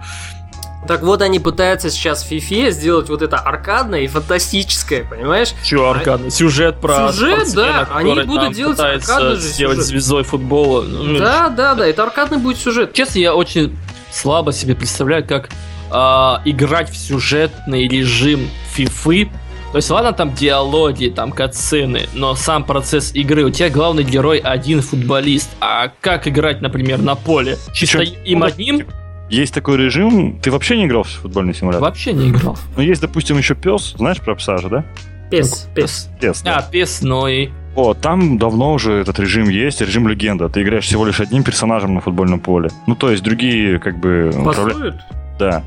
[0.86, 5.52] Так вот, они пытаются сейчас в FIFA сделать вот это аркадное и фантастическое, понимаешь?
[5.64, 6.30] Че аркадный?
[6.30, 9.86] Сюжет про Сюжет, да, они будут делать аркадный же сделать сюжет.
[9.86, 10.82] звездой футбола.
[10.82, 12.94] Ну, Да, да, да, это аркадный будет сюжет.
[12.94, 13.78] Честно, я очень
[14.10, 15.50] слабо себе представляю, как
[15.90, 19.30] а, играть в сюжетный режим фифы.
[19.72, 23.44] То есть, ладно, там диалоги, там катсцены, но сам процесс игры.
[23.44, 25.48] У тебя главный герой один футболист.
[25.60, 27.56] А как играть, например, на поле?
[27.72, 28.86] Чисто Причем- им одним
[29.30, 31.80] Есть такой режим, ты вообще не играл в футбольный симулятор?
[31.82, 32.58] вообще не играл.
[32.76, 34.84] Но есть, допустим, еще пес, знаешь про пса же, да?
[35.30, 36.10] Пес, пес.
[36.20, 36.56] Пес, да.
[36.58, 37.48] А, пес, но и...
[37.74, 40.50] Вот, там давно уже этот режим есть, режим легенда.
[40.50, 42.68] Ты играешь всего лишь одним персонажем на футбольном поле.
[42.86, 44.44] Ну, то есть другие, как бы, управля-
[44.74, 44.96] Пасуют?
[45.38, 45.62] Да.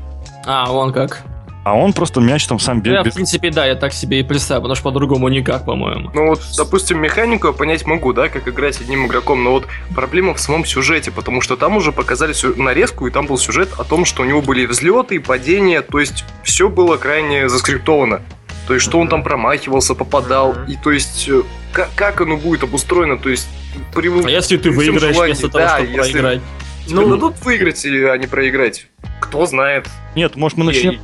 [0.46, 1.24] А, вон как.
[1.66, 3.14] А он просто мяч там сам Ну, Я, в бегает.
[3.14, 6.12] принципе, да, я так себе и представил, потому что по-другому никак, по-моему.
[6.14, 10.34] Ну вот, допустим, механику я понять могу, да, как играть одним игроком, но вот проблема
[10.34, 13.82] в самом сюжете, потому что там уже показали сю- нарезку, и там был сюжет о
[13.82, 18.22] том, что у него были взлеты и падения, то есть все было крайне заскриптовано.
[18.68, 21.42] То есть, что он там промахивался, попадал, и то есть, э,
[21.72, 23.48] как, как оно будет обустроено, то есть,
[23.92, 26.40] при, А если ты выиграешь желании, вместо того, да, чтобы если проиграть?
[26.86, 28.86] Тебе Ну, дадут выиграть или а не проиграть,
[29.20, 29.88] кто знает.
[30.14, 30.98] Нет, может мы начнем...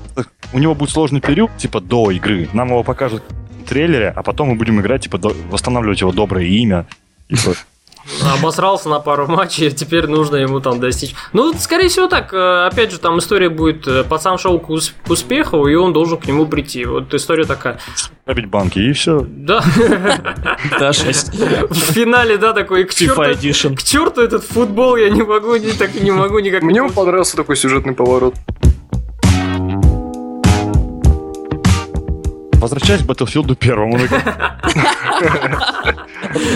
[0.52, 2.48] У него будет сложный период, типа, до игры.
[2.52, 3.22] Нам его покажут
[3.64, 6.86] в трейлере, а потом мы будем играть, типа, до- восстанавливать его доброе имя.
[8.36, 11.14] Обосрался на пару матчей, теперь нужно ему там достичь.
[11.32, 12.32] Ну, скорее всего, так.
[12.34, 15.92] э, Опять же, там история будет, э, пацан шел к, ус- к успеху, и он
[15.92, 16.84] должен к нему прийти.
[16.84, 17.78] Вот история такая.
[18.26, 19.24] грабить банки, и все.
[19.28, 19.62] Да,
[20.78, 21.32] Да, 6.
[21.70, 23.14] в финале, да, такой, к черту,
[23.76, 26.62] к черту этот футбол, я не могу, не, так не могу никак.
[26.62, 28.34] Мне понравился такой сюжетный поворот.
[32.62, 33.98] Возвращаясь к Battlefield первому.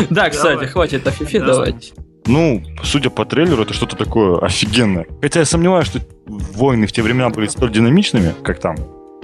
[0.08, 1.46] Да, кстати, хватит о Да.
[1.46, 1.94] давайте.
[2.26, 5.06] Ну, судя по трейлеру, это что-то такое офигенное.
[5.20, 8.76] Хотя я сомневаюсь, что войны в те времена были столь динамичными, как там.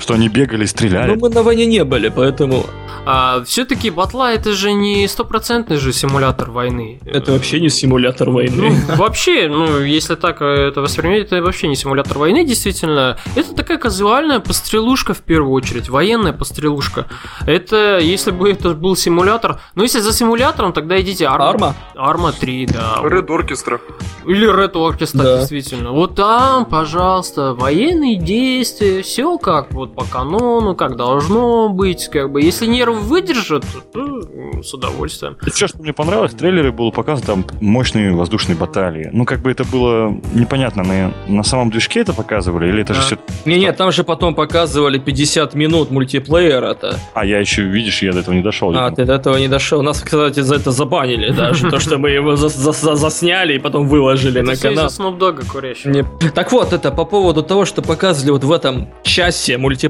[0.02, 1.12] Что они бегали, стреляли.
[1.12, 2.66] Но мы на войне не были, поэтому
[3.06, 6.98] А все-таки батла это же не стопроцентный же симулятор войны.
[7.06, 8.74] это вообще не симулятор Ну, войны.
[8.96, 13.16] вообще, ну, если так э, это воспринимать, это вообще не симулятор войны, действительно.
[13.36, 17.06] Это такая казуальная пострелушка в первую очередь, военная пострелушка.
[17.46, 21.48] Это, если бы это был симулятор, ну, если за симулятором, тогда идите Арма.
[21.50, 21.74] Арма?
[21.94, 22.98] Арма 3, да.
[23.02, 23.80] Red Orchestra.
[24.26, 25.38] Или Red Orchestra, Да.
[25.38, 25.90] действительно.
[25.92, 32.42] Вот там, пожалуйста, военные действия, все как вот по канону, как должно быть, как бы.
[32.42, 35.36] Если нервы выдержат, то м, с удовольствием.
[35.52, 39.10] Все, что мне понравилось, в трейлере было показано там мощные воздушные баталии.
[39.12, 43.00] Ну, как бы это было непонятно, на, на самом движке это показывали, или это же
[43.00, 43.06] Да.
[43.06, 43.18] все...
[43.44, 46.96] Не-не, там же потом показывали 50 минут мультиплеера-то.
[47.14, 48.72] А, я еще, видишь, я до этого не дошел.
[48.76, 49.82] А, ты до этого не дошел.
[49.82, 51.70] Нас, кстати, за это забанили даже.
[51.70, 54.88] То, что мы его за- за- за- засняли и потом выложили на канал.
[54.88, 55.90] Dogg курящего.
[55.90, 59.81] Не- Так вот, это по поводу того, что показывали вот в этом часе мультиплеера,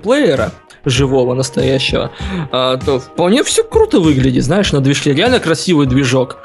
[0.85, 2.11] живого, настоящего,
[2.51, 5.15] а, то вполне все круто выглядит, знаешь, на движке.
[5.15, 6.39] Реально красивый движок.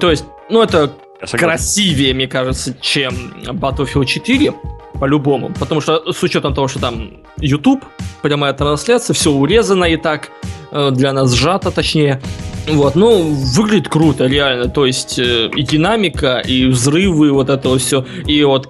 [0.00, 0.92] То есть, ну это
[1.32, 3.14] красивее, мне кажется, чем
[3.46, 4.52] Battlefield 4,
[5.00, 5.50] по-любому.
[5.58, 7.82] Потому что с учетом того, что там YouTube,
[8.22, 10.30] прямая трансляция, все урезано и так,
[10.72, 12.20] э, для нас сжато точнее.
[12.68, 13.22] Вот, ну,
[13.56, 14.68] выглядит круто, реально.
[14.68, 18.04] То есть э, и динамика, и взрывы, вот это вот все.
[18.26, 18.68] И вот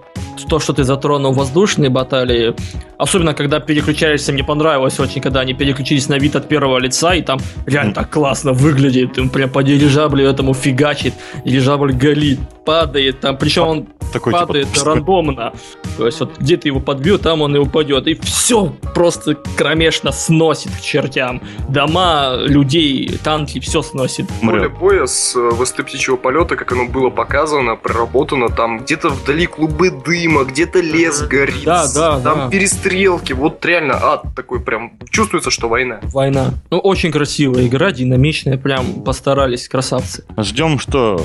[0.49, 2.55] то, что ты затронул воздушные баталии,
[2.99, 7.22] особенно когда переключаешься, мне понравилось очень, когда они переключились на вид от первого лица, и
[7.22, 11.14] там реально так классно выглядит, им прям по дирижаблю этому фигачит,
[11.45, 15.53] дирижабль горит, падает, там, причем он Такой, падает типа, рандомно.
[15.97, 18.07] То есть вот где ты его подбьет, там он и упадет.
[18.07, 21.43] И все просто кромешно сносит к чертям.
[21.68, 24.26] Дома, людей, танки, все сносит.
[24.41, 29.47] Поле боя с э, высоты птичьего полета, как оно было показано, проработано, там где-то вдали
[29.47, 32.49] клубы дыма, где-то лес горит, Да, да, там да.
[32.49, 36.01] перестрелки, вот реально ад такой прям, чувствуется, что война.
[36.03, 36.55] Война.
[36.70, 40.24] Ну, очень красивая игра, динамичная, прям постарались, красавцы.
[40.39, 41.24] Ждем, что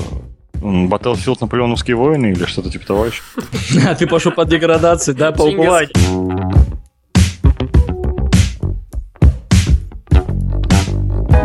[0.54, 3.22] Battlefield Наполеоновские войны или что-то типа того еще.
[3.86, 5.48] А ты пошел по деградации, да, по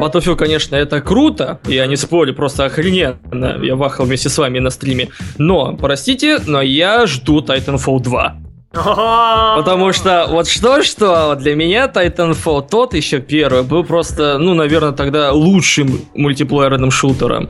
[0.01, 3.59] Battlefield, конечно, это круто, я не спорю, просто охрененно.
[3.61, 5.09] Я вахал вместе с вами на стриме.
[5.37, 8.35] Но, простите, но я жду Titanfall 2.
[8.73, 14.93] Потому что вот что-что, а для меня Titanfall тот еще первый был просто, ну, наверное,
[14.93, 17.49] тогда лучшим мультиплеерным шутером.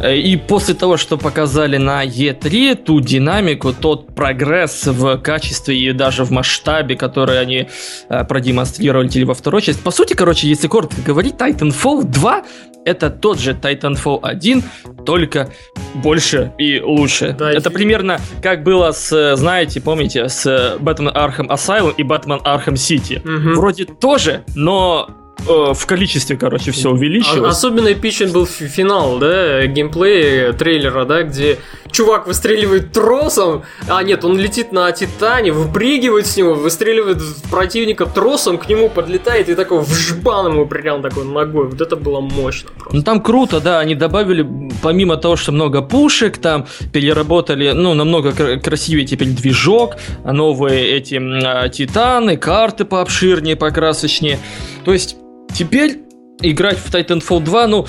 [0.00, 5.92] Э, И после того, что показали на E3, ту динамику, тот прогресс в качестве и
[5.92, 7.68] даже в масштабе, который они
[8.08, 9.80] э, продемонстрировали во второй части.
[9.82, 12.42] По сути, короче, если коротко говорить, Titanfall 2
[12.84, 14.62] это тот же Titanfall 1,
[15.04, 15.50] только
[15.94, 17.34] больше и лучше.
[17.38, 20.46] Да, это и- примерно как было с, знаете, помните, с
[20.80, 23.20] Batman Arkham Asylum и Batman Arkham City.
[23.22, 23.54] Мгм.
[23.56, 25.10] Вроде тоже, но
[25.46, 27.56] в количестве, короче, все увеличилось.
[27.56, 31.58] Особенно эпичен был фи- финал, да, геймплей трейлера, да, где
[31.90, 37.18] чувак выстреливает тросом, а нет, он летит на Титане, выпрыгивает с него, выстреливает
[37.50, 41.68] противника тросом, к нему подлетает и такой вжбан ему прям такой ногой.
[41.68, 42.96] Вот это было мощно просто.
[42.96, 44.46] Ну там круто, да, они добавили,
[44.82, 51.20] помимо того, что много пушек, там переработали, ну, намного кра- красивее теперь движок, новые эти
[51.44, 54.38] а, титаны, карты пообширнее, покрасочнее.
[54.84, 55.16] То есть
[55.54, 56.00] теперь
[56.40, 57.86] играть в Titanfall 2, ну,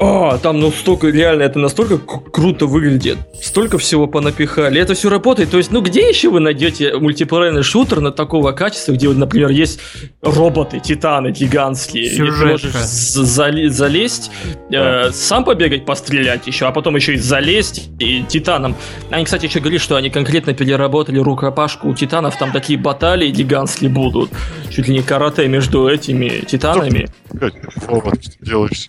[0.00, 3.18] А, там ну столько, реально, это настолько круто выглядит.
[3.42, 4.80] Столько всего понапихали.
[4.80, 5.50] Это все работает.
[5.50, 9.80] То есть, ну где еще вы найдете мультиплеерный шутер на такого качества, где, например, есть
[10.22, 12.06] роботы, титаны гигантские.
[12.06, 12.22] и ты
[12.52, 14.30] можешь з- зали- залезть,
[14.70, 18.76] э, сам побегать, пострелять еще, а потом еще и залезть и титаном.
[19.10, 22.38] Они, кстати, еще говорили, что они конкретно переработали рукопашку у титанов.
[22.38, 24.30] Там такие баталии гигантские будут.
[24.70, 27.08] Чуть ли не карате между этими титанами.
[27.32, 27.54] Блядь,
[27.86, 28.88] Вова, ты что делаешь?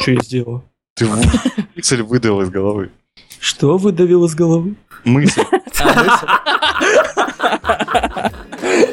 [0.00, 0.64] Что я сделал?
[0.94, 1.06] Ты
[1.76, 2.90] мысль выдал из головы.
[3.40, 4.74] Что выдавил из головы?
[5.04, 5.42] Мысль.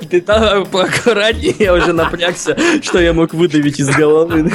[0.10, 4.52] Ты там поаккуратнее, я уже напрягся, что я мог выдавить из головы.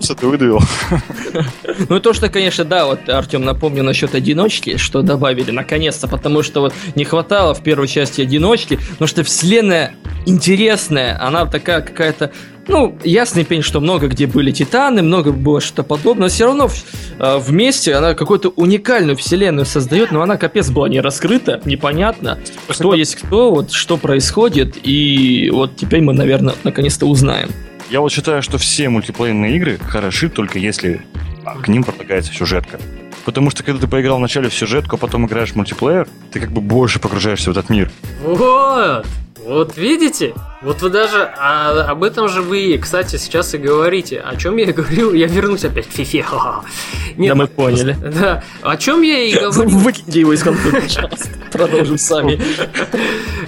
[0.00, 0.60] Что ты выдавил?
[1.88, 6.60] Ну то, что, конечно, да, вот Артем напомнил насчет одиночки, что добавили наконец-то, потому что
[6.60, 9.94] вот не хватало в первой части одиночки, потому что вселенная
[10.26, 12.30] интересная, она такая какая-то
[12.68, 16.68] ну, ясный пень, что много где были титаны, много было что-то подобное, но все равно
[17.18, 22.38] э, вместе она какую-то уникальную вселенную создает, но она капец была не раскрыта, непонятно,
[22.68, 27.48] кто есть кто, вот что происходит, и вот теперь мы, наверное, наконец-то узнаем.
[27.90, 31.00] Я вот считаю, что все мультиплеерные игры хороши только если
[31.62, 32.78] к ним предлагается сюжетка.
[33.24, 36.50] Потому что когда ты поиграл вначале в сюжетку, а потом играешь в мультиплеер, ты как
[36.50, 37.90] бы больше погружаешься в этот мир.
[38.22, 39.06] Вот!
[39.46, 40.34] Вот видите?
[40.60, 44.18] Вот вы даже а, об этом же вы, кстати, сейчас и говорите.
[44.18, 46.24] О чем я и говорил, я вернусь опять к фифе.
[47.16, 47.96] Нет, Да, мы поняли.
[48.00, 49.78] Да, о чем я и говорил.
[49.78, 51.28] Выкиньте его из пожалуйста.
[51.52, 52.40] Продолжим сами.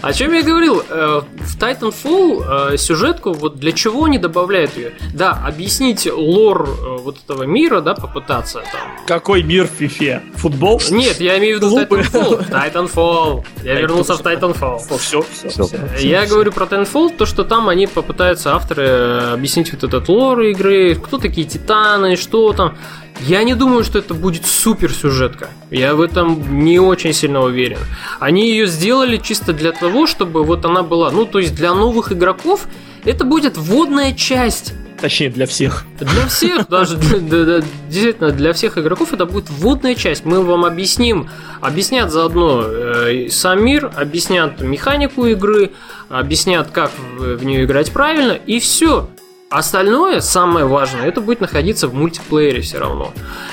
[0.03, 0.83] О чем я говорил?
[0.89, 4.93] Э, В Titanfall э, сюжетку, вот для чего они добавляют ее?
[5.13, 8.89] Да, объяснить лор э, вот этого мира, да, попытаться там.
[9.07, 10.23] Какой мир в фифе?
[10.37, 10.81] Футбол?
[10.91, 11.77] Нет, я имею в виду.
[11.81, 12.49] Titanfall.
[12.51, 13.45] Titanfall.
[13.65, 14.79] Я вернулся в Titanfall.
[14.99, 15.67] Все, все.
[15.99, 20.41] Я говорю про Titanfall, то, что там они попытаются авторы э, объяснить вот этот лор
[20.43, 22.77] игры, кто такие титаны, что там.
[23.21, 25.49] Я не думаю, что это будет супер сюжетка.
[25.71, 27.79] Я в этом не очень сильно уверен.
[28.19, 32.13] Они ее сделали чисто для того, чтобы вот она была, ну, то есть для новых
[32.13, 32.67] игроков
[33.05, 34.75] это будет вводная часть.
[35.01, 35.85] Точнее, для всех.
[35.99, 40.25] Для всех, даже действительно, для всех игроков это будет вводная часть.
[40.25, 41.29] Мы вам объясним,
[41.61, 45.73] объяснят заодно э, сам мир, объяснят механику игры,
[46.09, 49.09] объяснят, как в нее играть правильно, и все.
[49.49, 53.13] Остальное, самое важное, это будет находиться в мультиплеере все равно.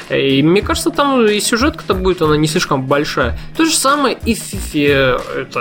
[0.10, 3.38] И мне кажется, там и сюжетка-то будет, она не слишком большая.
[3.56, 5.22] То же самое и в FIFA.
[5.36, 5.60] Это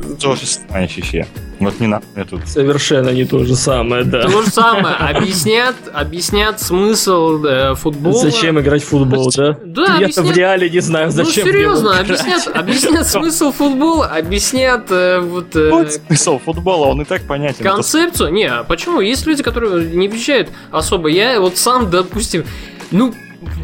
[0.00, 1.26] э, То же самое фифе.
[1.60, 2.48] Вот не надо мне тут.
[2.48, 4.22] Совершенно не то же самое, да.
[4.22, 4.94] то же самое.
[4.94, 8.18] Объяснят, объяснят смысл э, футбола.
[8.18, 9.58] Зачем играть в футбол, да?
[9.64, 10.36] Да, в объяснят.
[10.36, 15.54] реале не знаю, зачем ну, мне его серьезно, объяснят, объяснят смысл футбола, объяснят э, вот
[15.54, 17.62] э, Вот смысл футбола, он и так понятен.
[17.62, 18.32] Концепцию.
[18.32, 19.00] Не, а почему?
[19.00, 21.08] Есть люди, которые не въезжают особо.
[21.08, 22.44] Я вот сам, допустим,
[22.90, 23.12] ну,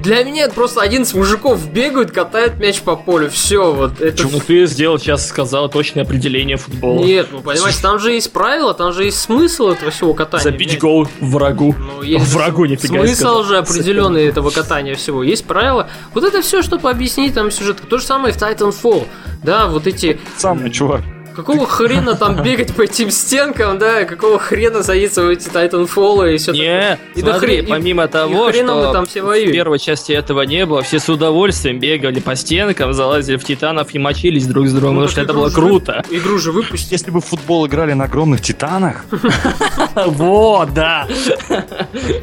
[0.02, 3.30] для меня это просто 11 мужиков бегают, катают мяч по полю.
[3.30, 4.28] Все, вот это...
[4.28, 7.04] Ну ты сделал, сейчас сказал точное определение футбола.
[7.04, 10.44] Нет, ну понимаете, там же есть правила, там же есть смысл этого всего катания.
[10.44, 11.74] Забить гол врагу.
[11.78, 13.44] Ну, есть Врагу нифига не Смысл сказал.
[13.44, 15.22] же определенный этого катания всего.
[15.22, 15.88] Есть правила.
[16.14, 17.78] Вот это все, чтобы объяснить там сюжет.
[17.88, 19.06] То же самое в Titanfall.
[19.42, 20.20] Да, вот эти...
[20.36, 21.02] самое, чувак.
[21.36, 26.38] Какого хрена там бегать по этим стенкам, да, какого хрена садиться в эти Titanfall и
[26.38, 29.26] все Не, И до смотри, хре- и- помимо того, хрена мы что там все в
[29.26, 29.52] воюем.
[29.52, 33.98] первой части этого не было, все с удовольствием бегали по стенкам, залазили в титанов и
[33.98, 36.02] мочились друг с другом, Ну, потому что это было же круто.
[36.08, 36.92] вы- Игру же выпустили.
[36.94, 39.04] Если бы в футбол играли на огромных титанах,
[40.06, 41.06] Вот, да.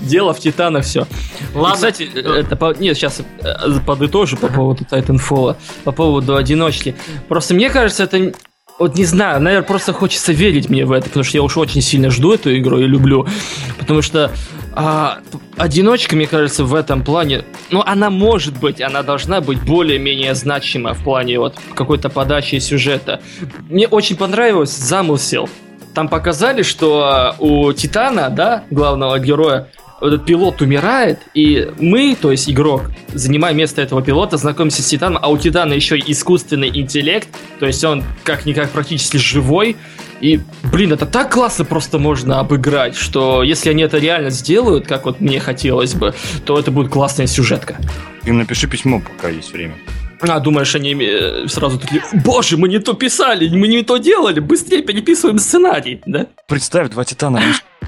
[0.01, 1.05] Дело в титанах все.
[1.53, 1.75] Ладно.
[1.75, 2.73] кстати, это по...
[2.79, 3.21] нет, сейчас
[3.85, 6.95] подытожу по поводу Titanfall, по поводу одиночки.
[7.27, 8.33] Просто мне кажется, это
[8.79, 11.81] вот не знаю, наверное, просто хочется верить мне в это, потому что я уж очень
[11.81, 13.27] сильно жду эту игру и люблю.
[13.77, 14.31] Потому что
[14.73, 15.19] а,
[15.57, 20.93] одиночка, мне кажется, в этом плане, ну, она может быть, она должна быть более-менее значима
[20.93, 23.21] в плане вот какой-то подачи сюжета.
[23.69, 25.49] Мне очень понравилось замысел.
[25.93, 29.67] Там показали, что у Титана, да, главного героя,
[30.07, 35.19] этот пилот умирает, и мы, то есть игрок, занимая место этого пилота, знакомимся с Титаном,
[35.21, 37.27] а у Титана еще и искусственный интеллект,
[37.59, 39.77] то есть он как-никак практически живой,
[40.19, 40.39] и,
[40.71, 45.19] блин, это так классно просто можно обыграть, что если они это реально сделают, как вот
[45.19, 46.13] мне хотелось бы,
[46.45, 47.77] то это будет классная сюжетка.
[48.25, 49.75] им напиши письмо, пока есть время.
[50.27, 54.39] А, думаешь, они э, сразу такие, боже, мы не то писали, мы не то делали,
[54.39, 56.27] быстрее переписываем сценарий, да?
[56.47, 57.41] Представь, два титана.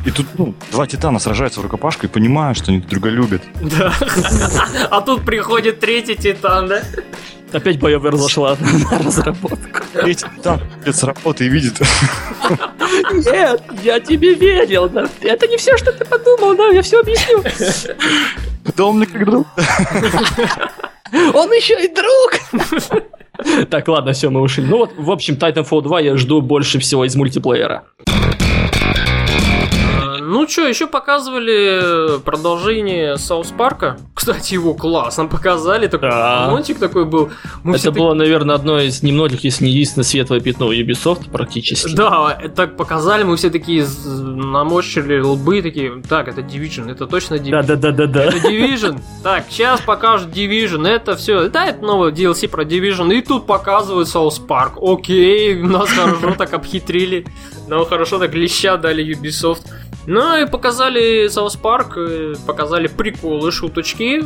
[0.05, 3.41] И тут, ну, два титана сражаются в рукопашку и понимают, что они друг друга любят.
[3.61, 3.93] Да.
[4.91, 6.81] А тут приходит третий титан, да?
[7.53, 8.57] Опять BioWare зашла
[8.91, 9.79] на разработку.
[9.93, 11.79] Третий титан с работы и видит,
[13.13, 14.89] Нет, я тебе верил.
[14.89, 15.07] да.
[15.21, 17.43] Это не все, что ты подумал, да, я все объясню.
[18.75, 19.47] Да он мне как друг.
[21.33, 23.05] Он еще и друг.
[23.69, 24.63] Так, ладно, все, мы ушли.
[24.63, 27.83] Ну вот, в общем, Titanfall 2 я жду больше всего из мультиплеера.
[30.25, 33.97] Э, Ну что, еще показывали продолжение Саус Парка.
[34.13, 35.87] Кстати, его классно показали.
[35.87, 36.47] Такой Да.
[36.49, 37.29] мультик такой был.
[37.63, 41.95] Мы Это было, наверное, одно из немногих, если не единственное светлое пятно Ubisoft практически.
[41.95, 47.35] Да, э, так показали, мы все такие наморщили лбы, такие, так, это Division, это точно
[47.35, 47.63] Division.
[47.63, 48.99] Да, да, да, да, Это Division.
[49.23, 50.87] Так, сейчас покажут Division.
[50.87, 51.49] Это все.
[51.49, 53.13] Да, это новый DLC про Division.
[53.13, 54.73] И тут показывают South Park.
[54.81, 57.25] Окей, нас хорошо так обхитрили.
[57.67, 59.61] Нам хорошо так леща дали Ubisoft.
[60.07, 64.23] Ну и показали South Park, э, показали приколы, шуточки.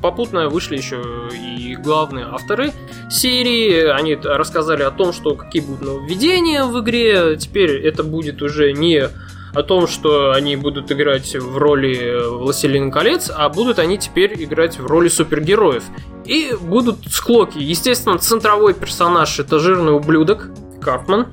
[0.00, 1.02] Попутно вышли еще
[1.32, 2.72] и главные авторы
[3.10, 3.84] серии.
[3.88, 7.36] Они рассказали о том, что какие будут нововведения в игре.
[7.36, 9.08] Теперь это будет уже не
[9.54, 14.78] о том, что они будут играть в роли Властелин колец, а будут они теперь играть
[14.78, 15.84] в роли супергероев.
[16.24, 17.58] И будут склоки.
[17.58, 20.50] Естественно, центровой персонаж это жирный ублюдок
[20.80, 21.28] Карпман.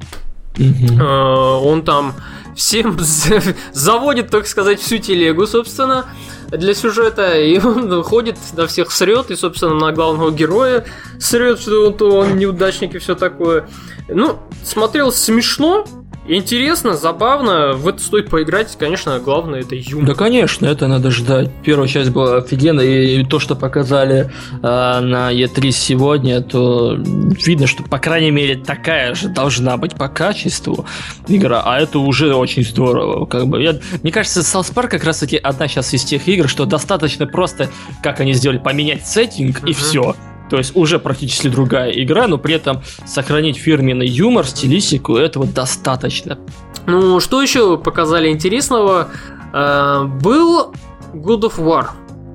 [0.58, 1.02] Мгм.
[1.02, 2.14] Э, Он там
[2.56, 3.42] всем за-
[3.74, 6.06] заводит, так сказать, всю телегу, собственно,
[6.50, 7.40] для сюжета.
[7.40, 10.86] И он ходит, на всех срет, и, собственно, на главного героя
[11.20, 13.68] срет, что он, то он неудачник и все такое.
[14.08, 15.86] Ну, смотрел смешно,
[16.28, 17.74] интересно, забавно.
[17.74, 18.76] В это стоит поиграть.
[18.78, 20.08] Конечно, главное это юмор.
[20.08, 21.50] Да, конечно, это надо ждать.
[21.64, 27.84] Первая часть была офигенная, и то, что показали а, на E3 сегодня, то видно, что,
[27.84, 30.86] по крайней мере, такая же должна быть по качеству
[31.28, 33.26] игра, а это уже очень здорово.
[33.26, 33.62] Как бы.
[33.62, 37.70] Я, мне кажется, South Park как раз-таки одна сейчас из тех игр, что достаточно просто,
[38.02, 39.74] как они сделали, поменять сеттинг, и Мгм.
[39.74, 40.16] все.
[40.50, 46.38] То есть уже практически другая игра, но при этом сохранить фирменный юмор, стилистику, этого достаточно.
[46.86, 49.10] Ну, что еще показали интересного?
[49.54, 50.74] Э, Был
[51.14, 51.88] God of War,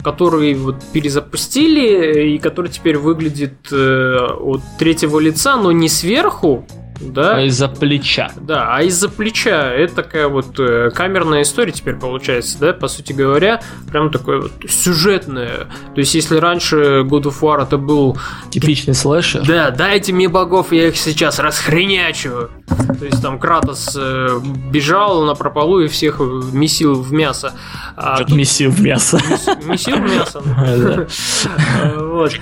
[0.02, 6.66] который вот перезапустили и который теперь выглядит э, от третьего лица, но не сверху,
[7.01, 7.36] да?
[7.36, 8.30] А из-за плеча.
[8.40, 13.12] Да, а из-за плеча это такая вот э, камерная история теперь получается, да, по сути
[13.12, 15.66] говоря, прям такое вот сюжетное.
[15.94, 18.16] То есть, если раньше God of War это был
[18.51, 19.46] Типичный слэшер.
[19.46, 22.51] да, дайте мне богов, я их сейчас расхренячу.
[22.98, 24.38] То есть там Кратос э,
[24.70, 26.20] бежал на прополу и всех
[26.53, 27.55] месил в мясо.
[27.96, 29.18] А Месил в мясо.
[29.66, 30.40] месил в мясо.
[31.96, 32.32] Вот.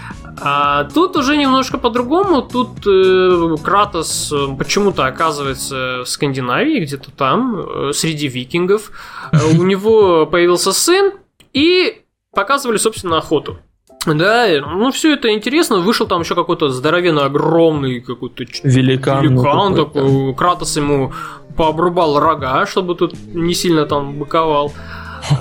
[0.40, 2.42] А тут уже немножко по-другому.
[2.42, 7.58] Тут э, Кратос э, почему-то оказывается в Скандинавии, где-то там,
[7.88, 8.90] э, среди викингов.
[9.32, 11.12] Э, У него появился сын,
[11.52, 12.02] и
[12.34, 13.58] показывали, собственно, охоту.
[14.06, 15.78] Да, ну все это интересно.
[15.78, 19.22] Вышел там еще какой-то здоровенный, огромный какой-то Великан.
[19.22, 20.34] великан такой.
[20.34, 21.12] Кратос ему
[21.56, 24.72] пообрубал рога, чтобы тут не сильно там быковал.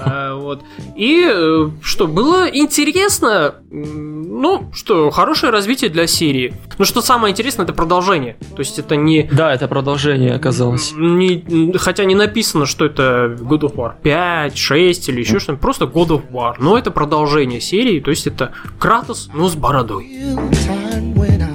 [0.06, 0.64] А, Вот.
[0.96, 6.54] И э, что, было интересно, ну, что, хорошее развитие для серии.
[6.78, 8.38] Но что самое интересное, это продолжение.
[8.56, 9.24] То есть это не...
[9.32, 10.94] Да, это продолжение оказалось.
[10.96, 15.86] не- хотя не написано, что это God of War 5, 6 или еще что-нибудь, просто
[15.86, 16.56] God of War.
[16.60, 20.08] Но это продолжение серии, то есть это Кратос, но с бородой.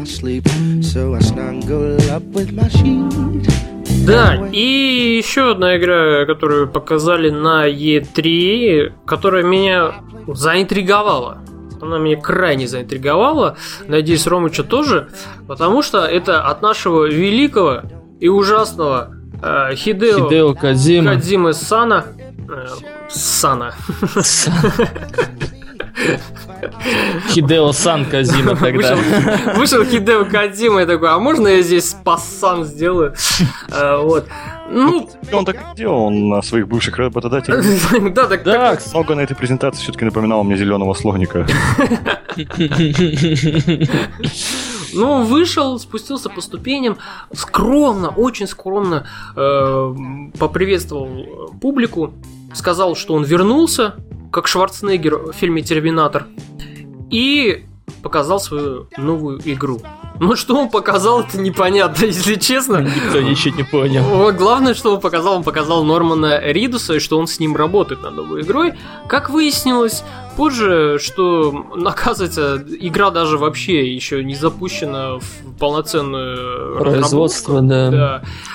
[0.04, 0.44] sleep,
[0.82, 3.71] so I snuggle up with my sheet.
[4.07, 9.92] Да, и еще одна игра, которую показали на E3, которая меня
[10.26, 11.38] заинтриговала.
[11.80, 13.57] Она меня крайне заинтриговала.
[13.86, 15.09] Надеюсь, Ромыча тоже.
[15.46, 17.82] Потому что это от нашего великого
[18.20, 21.14] и ужасного э, Хидео, Хидео Кадзима.
[21.14, 22.07] Кадзимы Сана.
[22.48, 22.66] э,
[23.09, 23.74] Сана.
[27.28, 28.97] Хидео Сан Кадзима тогда.
[28.97, 33.14] Вышел, вышел Хидео Кадзима и такой, а можно я здесь пассан сделаю?
[33.70, 34.26] Э, Вот.
[34.70, 38.11] Ну, И он так и делал, он на своих бывших работодателей.
[38.11, 41.47] да, так Да, Много на этой презентации все-таки напоминало мне зеленого слоника.
[44.93, 46.99] Ну, вышел, спустился по ступеням,
[47.32, 49.95] скромно, очень скромно э,
[50.38, 52.14] поприветствовал э, публику,
[52.55, 53.95] сказал, что он вернулся,
[54.30, 56.26] как Шварценеггер в фильме «Терминатор»,
[57.11, 57.66] и
[58.03, 59.80] показал свою новую игру.
[60.20, 62.78] Ну, что он показал, это непонятно, если честно.
[62.78, 64.32] Никто ничего не понял.
[64.32, 68.14] Главное, что он показал, он показал Нормана Ридуса, и что он с ним работает над
[68.14, 68.74] новой игрой.
[69.09, 70.05] Как выяснилось
[70.36, 77.90] позже, что, оказывается, игра даже вообще еще не запущена в полноценную Производство, да.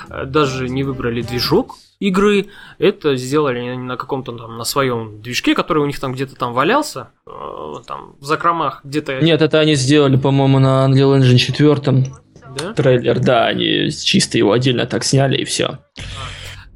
[0.10, 0.26] Да.
[0.26, 2.48] Даже не выбрали движок игры.
[2.78, 6.54] Это сделали они на каком-то там, на своем движке, который у них там где-то там
[6.54, 7.32] валялся, э,
[7.86, 9.20] там в закромах где-то.
[9.22, 11.76] Нет, это они сделали, по-моему, на Unreal Engine 4
[12.60, 12.74] Да?
[12.74, 15.80] трейлер, да, они чисто его отдельно так сняли и все.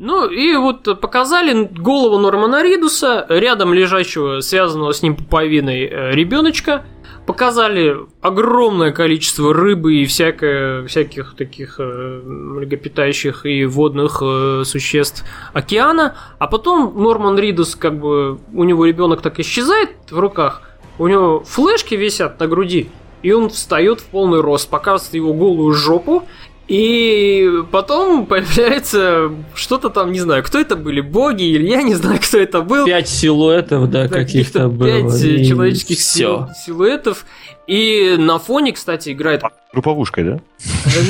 [0.03, 6.83] Ну и вот показали голову Нормана Ридуса, рядом лежащего, связанного с ним пуповиной э, ребеночка.
[7.27, 11.83] Показали огромное количество рыбы и всякое, всяких таких э,
[12.25, 15.23] млекопитающих и водных э, существ
[15.53, 16.15] океана.
[16.39, 20.63] А потом Норман Ридус, как бы у него ребенок так исчезает в руках,
[20.97, 22.89] у него флешки висят на груди,
[23.21, 26.23] и он встает в полный рост, показывает его голую жопу,
[26.68, 32.20] и потом появляется что-то там, не знаю, кто это были, боги, или я не знаю,
[32.24, 32.86] кто это был.
[32.86, 35.09] Пять силуэтов, да, Да, каких-то было.
[35.09, 37.26] Пять и человеческих сил- силуэтов.
[37.72, 40.39] И на фоне, кстати, играет Групповушкой, да?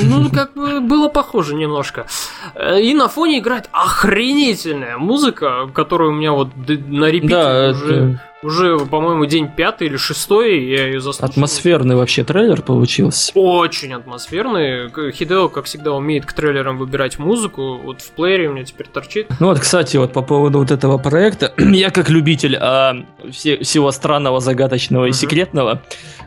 [0.03, 2.05] ну, как бы было похоже немножко.
[2.53, 7.95] Э, И на фоне играет охренительная музыка, которую у меня вот на репите Да, уже,
[7.95, 11.32] это уже, по-моему, день пятый или шестой, я ее заслушал.
[11.32, 13.32] атмосферный вообще трейлер получился.
[13.34, 14.91] Очень атмосферный.
[15.12, 17.80] Хидео, как всегда, умеет к трейлерам выбирать музыку.
[17.84, 19.26] Вот в плеере у меня теперь торчит.
[19.39, 22.95] Ну вот, кстати, вот по поводу вот этого проекта, я как любитель а,
[23.32, 25.82] все- всего странного, загадочного и секретного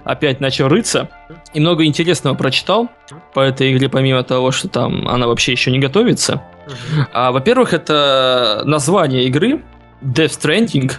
[0.04, 1.08] опять начал рыться
[1.52, 2.88] и много интересного прочитал
[3.32, 6.42] по этой игре, помимо того, что там она вообще еще не готовится.
[7.12, 9.62] А, во-первых, это название игры
[10.02, 10.92] Death Stranding.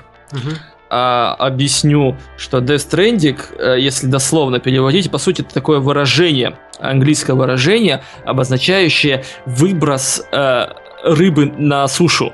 [0.89, 7.33] А, объясню, что Death Stranding, э, если дословно переводить, по сути, это такое выражение, английское
[7.33, 10.67] выражение, обозначающее выброс э,
[11.03, 12.33] рыбы на сушу.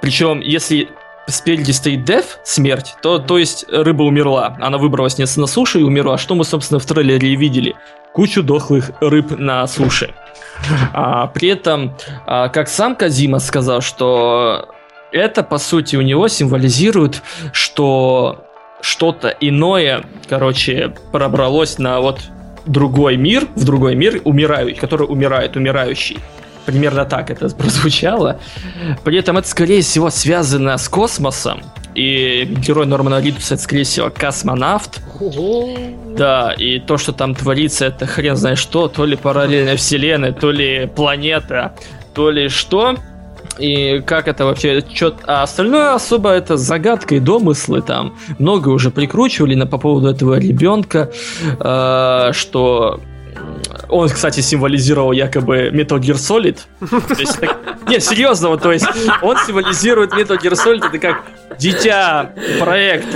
[0.00, 0.88] Причем, если
[1.28, 4.56] спереди стоит death, смерть, то, то есть рыба умерла.
[4.60, 6.18] Она выбралась не на суше и умерла.
[6.18, 7.74] Что мы, собственно, в трейлере и видели.
[8.12, 10.14] Кучу дохлых рыб на суше.
[10.92, 14.68] А, при этом, а, как сам Казима сказал, что
[15.12, 17.22] это, по сути, у него символизирует,
[17.52, 18.44] что
[18.80, 22.20] что-то иное, короче, пробралось на вот
[22.66, 26.18] другой мир, в другой мир, умирающий, который умирает, умирающий.
[26.68, 28.40] Примерно так это прозвучало.
[29.02, 31.62] При этом это, скорее всего, связано с космосом.
[31.94, 35.00] И герой Нормана Ридуса, это, скорее всего, космонавт.
[36.14, 38.88] Да, и то, что там творится, это хрен знает что.
[38.88, 41.74] То ли параллельная вселенная, то ли планета,
[42.12, 42.96] то ли что.
[43.58, 45.14] И как это вообще, чё...
[45.26, 48.14] а остальное особо это загадка и домыслы там.
[48.38, 51.10] Много уже прикручивали на, по поводу этого ребенка,
[51.58, 53.00] э, что
[53.88, 56.58] он, кстати, символизировал якобы Metal Gear Solid.
[56.90, 57.56] То есть, так-
[57.88, 58.86] Не, серьезно, вот, то есть
[59.22, 61.22] он символизирует Metal Gear Solid, это как
[61.58, 62.30] дитя
[62.60, 63.06] проект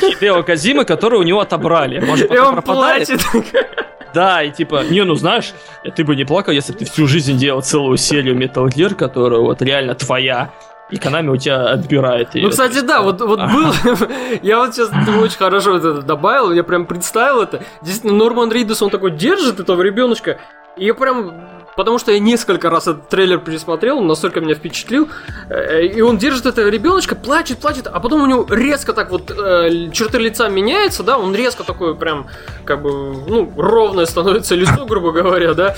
[0.00, 1.98] Хидео Казима, который у него отобрали.
[2.00, 3.08] Может, И он пропадает?
[3.08, 3.46] плачет.
[4.14, 5.52] Да, и типа, не, ну знаешь,
[5.94, 9.40] ты бы не плакал, если бы ты всю жизнь делал целую серию Metal Gear, которая
[9.40, 10.50] вот реально твоя,
[10.90, 12.44] и Konami у тебя отбирает ее.
[12.44, 13.72] Ну, кстати, да, вот, вот был...
[14.42, 17.62] Я вот сейчас ты очень хорошо это добавил, я прям представил это.
[17.82, 20.38] Действительно, Норман Ридус, он такой держит этого ребеночка,
[20.76, 21.57] и я прям...
[21.78, 25.08] Потому что я несколько раз этот трейлер пересмотрел, он настолько меня впечатлил.
[25.48, 29.30] Э, И он держит этого ребеночка, плачет, плачет, а потом у него резко так вот
[29.30, 32.26] э, черты лица меняются, да, он резко такой прям,
[32.64, 32.90] как бы,
[33.28, 35.76] ну, ровное становится лицо, грубо говоря, да,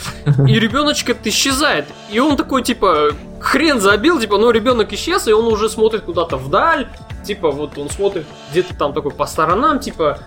[0.48, 1.84] и ребеночек это исчезает.
[2.10, 6.38] И он такой, типа, хрен забил, типа, ну, ребенок исчез, и он уже смотрит куда-то
[6.38, 6.88] вдаль,
[7.24, 10.18] типа, вот он смотрит где-то там такой по сторонам, типа,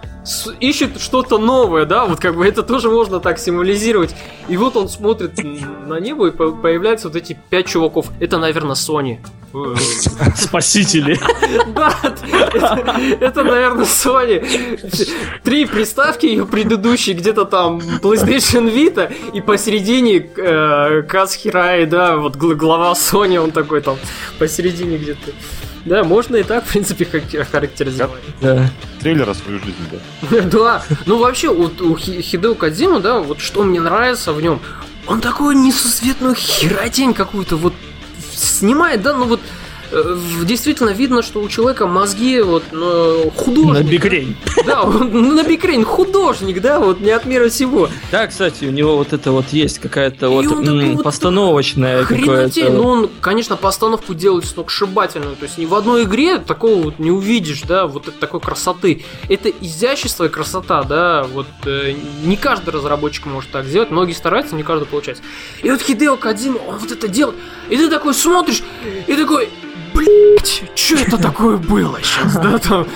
[0.60, 4.16] ищет что-то новое, да, вот как бы это тоже можно так символизировать.
[4.48, 5.34] И вот он смотрит
[5.86, 8.08] на небо, и по- появляются вот эти пять чуваков.
[8.20, 9.20] Это, наверное, Sony.
[9.54, 9.76] Э,
[10.36, 11.20] Спасители.
[11.76, 11.94] Да,
[13.20, 14.41] это, наверное, Sony.
[15.44, 22.36] Три приставки ее предыдущие, где-то там PlayStation Vita, и посередине э, Каз Хирай, да, вот
[22.36, 23.98] гл- глава Sony, он такой там
[24.39, 25.32] посередине где-то.
[25.86, 28.21] Да, можно и так, в принципе, характеризовать.
[28.41, 28.69] Да.
[29.01, 30.41] Трейлера свою жизнь, да.
[30.49, 34.61] Да, ну вообще, у Хи- Хидео Кадзима, да, вот что мне нравится в нем,
[35.07, 37.73] он такую несусветную херотень какую-то вот
[38.34, 39.41] снимает, да, ну вот
[40.46, 43.84] действительно видно, что у человека мозги вот ну, художник.
[43.84, 44.36] На бигрень.
[44.66, 47.89] Да, он на бикрейн художник, да, вот не от мира сего.
[48.12, 52.70] Да, кстати, у него вот это вот есть какая-то вот вот постановочная какая-то...
[52.70, 57.12] ну он, конечно, постановку делает сногсшибательную, то есть ни в одной игре такого вот не
[57.12, 59.04] увидишь, да, вот такой красоты.
[59.30, 64.56] Это изящество и красота, да, вот э, не каждый разработчик может так сделать, многие стараются,
[64.56, 65.24] не каждый получается.
[65.62, 67.38] И вот Хидео Кадзима, он вот это делает,
[67.70, 68.64] и ты такой смотришь,
[69.08, 69.50] и такой,
[69.94, 72.88] блять, что это такое было сейчас, да, там...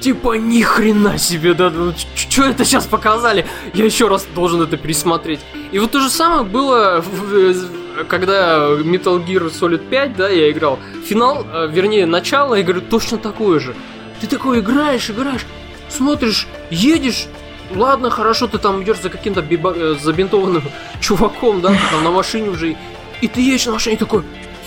[0.00, 1.72] Типа ни хрена себе, да,
[2.14, 3.46] что это сейчас показали?
[3.72, 5.40] Я еще раз должен это пересмотреть.
[5.72, 10.78] И вот то же самое было, в- когда Metal Gear Solid 5, да, я играл.
[11.06, 13.74] Финал, э, вернее, начало игры точно такое же.
[14.20, 15.46] Ты такой играешь, играешь,
[15.88, 17.26] смотришь, едешь,
[17.74, 20.64] ладно, хорошо, ты там идешь за каким-то биба- э, забинтованным
[21.00, 22.76] чуваком, да, там на машине уже,
[23.22, 24.22] и ты едешь на машине такой,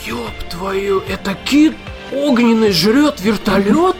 [0.07, 1.73] Ёб твою, это кит
[2.11, 3.95] огненный жрет вертолет?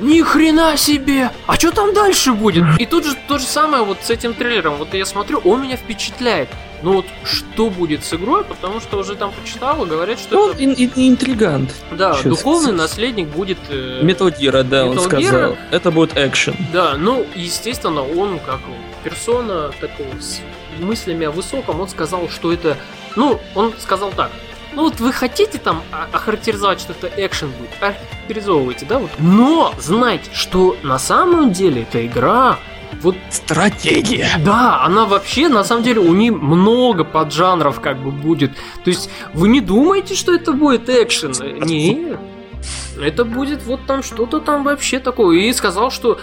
[0.00, 1.30] Ни хрена себе!
[1.46, 2.64] А что там дальше будет?
[2.78, 4.76] И тут же то же самое вот с этим трейлером.
[4.76, 6.48] Вот я смотрю, он меня впечатляет.
[6.82, 10.50] Ну вот что будет с игрой, потому что уже там почитал и говорят, что Он
[10.50, 11.72] это, ин- ин- интригант.
[11.92, 13.58] да, чё, духовный наследник будет.
[13.68, 15.52] э, Gear, да, он Metal сказал.
[15.52, 15.56] Gear?
[15.70, 16.56] Это будет экшен.
[16.72, 18.58] Да, ну, естественно, он, как
[19.04, 20.40] персона такого с
[20.80, 22.76] мыслями о высоком, он сказал, что это...
[23.14, 24.32] Ну, он сказал так.
[24.74, 29.10] Ну вот вы хотите там о- охарактеризовать, что это экшен будет, охарактеризовывайте, да, вот.
[29.18, 32.58] Но знайте, что на самом деле эта игра,
[33.02, 34.28] вот Стратегия.
[34.44, 38.52] да, она вообще, на самом деле, у них много поджанров как бы будет.
[38.84, 41.32] То есть, вы не думаете, что это будет экшен?
[41.64, 42.18] Нет.
[43.00, 45.38] Это будет вот там что-то там вообще такое.
[45.38, 46.20] И сказал, что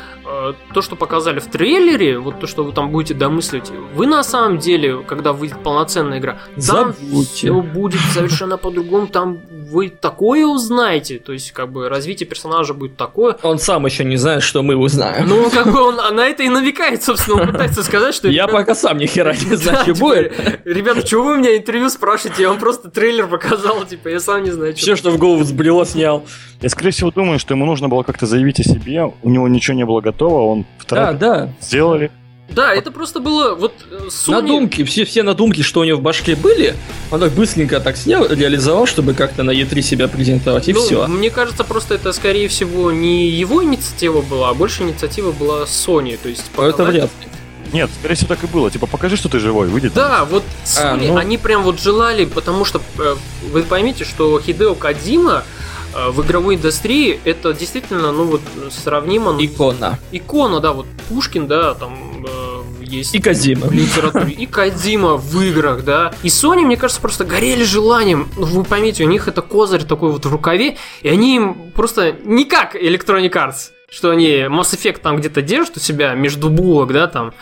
[0.73, 4.57] то, что показали в трейлере, вот то, что вы там будете домысливать, вы на самом
[4.57, 7.33] деле, когда выйдет полноценная игра, там Забудьте.
[7.33, 11.19] все будет совершенно по-другому, там вы такое узнаете.
[11.19, 13.37] То есть, как бы, развитие персонажа будет такое.
[13.43, 15.27] Он сам еще не знает, что мы узнаем.
[15.27, 18.27] Ну, как бы он на это и навекает, собственно, он пытается сказать, что...
[18.27, 20.61] Я пока сам ни хера не знаю, да, что типа, будет.
[20.65, 22.43] Ребята, чего вы у меня интервью спрашиваете?
[22.43, 25.85] Я вам просто трейлер показал, типа, я сам не знаю, Все, что в голову взбрело,
[25.85, 26.25] снял.
[26.61, 29.11] Я, скорее всего, думаю, что ему нужно было как-то заявить о себе.
[29.23, 31.49] У него ничего не было готово, он Да, второй да.
[31.61, 32.11] сделали.
[32.49, 34.31] Да, это просто было вот э, Sony...
[34.41, 36.73] Надумки, все, все надумки, что у него в башке были,
[37.11, 41.05] он так быстренько так снял, реализовал, чтобы как-то на E3 себя презентовать, и Ну, все.
[41.07, 46.17] Мне кажется, просто это, скорее всего, не его инициатива была, а больше инициатива была Sony.
[46.21, 47.27] То есть Это вряд ли.
[47.71, 48.71] Нет, скорее всего, так и было.
[48.71, 49.93] Типа, покажи, что ты живой, выйдет.
[49.93, 50.43] Да, вот
[50.77, 53.15] А, Sony, ну- они прям вот желали, потому что э,
[53.51, 55.58] вы поймите, что Хидео Кадима э,
[55.93, 59.33] в игровой индустрии это действительно, ну вот, сравнимо...
[59.33, 59.99] ну, Икона.
[60.11, 63.15] икона, да, вот Пушкин, да, там э, есть...
[63.15, 63.67] И Казима.
[63.67, 66.13] в литературе, и Кадима в играх, да.
[66.23, 68.29] И Sony, мне кажется, просто горели желанием.
[68.37, 72.15] Ну, Вы поймите, у них это козырь такой вот в рукаве, и они им просто
[72.23, 76.93] не как Electronic Arts, что они Mass Effect там где-то держат у себя между булок,
[76.93, 77.33] да, там,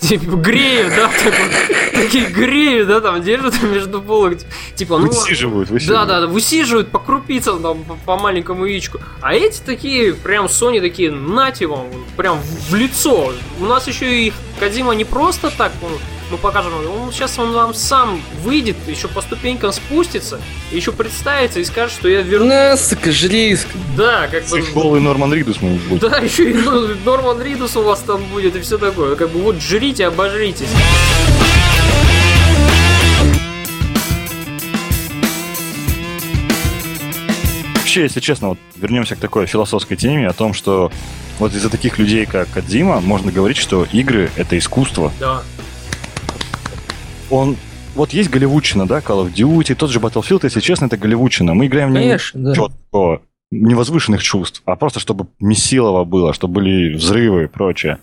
[0.00, 1.10] типа греют, да,
[1.92, 4.38] такие греют, да, там, держат между булок,
[4.74, 5.08] типа, ну...
[5.08, 6.08] Высиживают, высиживают.
[6.08, 9.00] да, да, высиживают по крупицам, там, по, маленькому яичку.
[9.20, 11.86] А эти такие, прям Sony такие, нате вам,
[12.16, 13.32] прям в, в лицо.
[13.60, 15.92] У нас еще и Кадима не просто так, он,
[16.30, 20.40] мы покажем, он сейчас он вам сам выйдет, еще по ступенькам спустится,
[20.72, 22.46] еще представится и скажет, что я У верну.
[22.46, 23.68] нас, к жрейск.
[23.96, 24.62] Да, как бы...
[24.74, 25.98] Голый Норман Ридус мы будем.
[26.08, 29.14] Да, еще и ну, Норман Ридус у вас там будет и все такое.
[29.16, 30.68] Как бы вот жрите, обожритесь.
[37.74, 40.90] Вообще, если честно, вот вернемся к такой философской теме о том, что
[41.38, 45.12] вот из-за таких людей, как Кадзима, можно говорить, что игры— это искусство.
[45.20, 45.42] Да.
[47.30, 47.56] Он...
[47.94, 51.54] Вот есть голливудчина, да, Call of Duty, тот же Battlefield, если честно, это голливудчина.
[51.54, 52.54] Мы играем не Конечно, да.
[52.54, 57.98] чего такого невозвышенных чувств, а просто чтобы месилово было, чтобы были взрывы и прочее.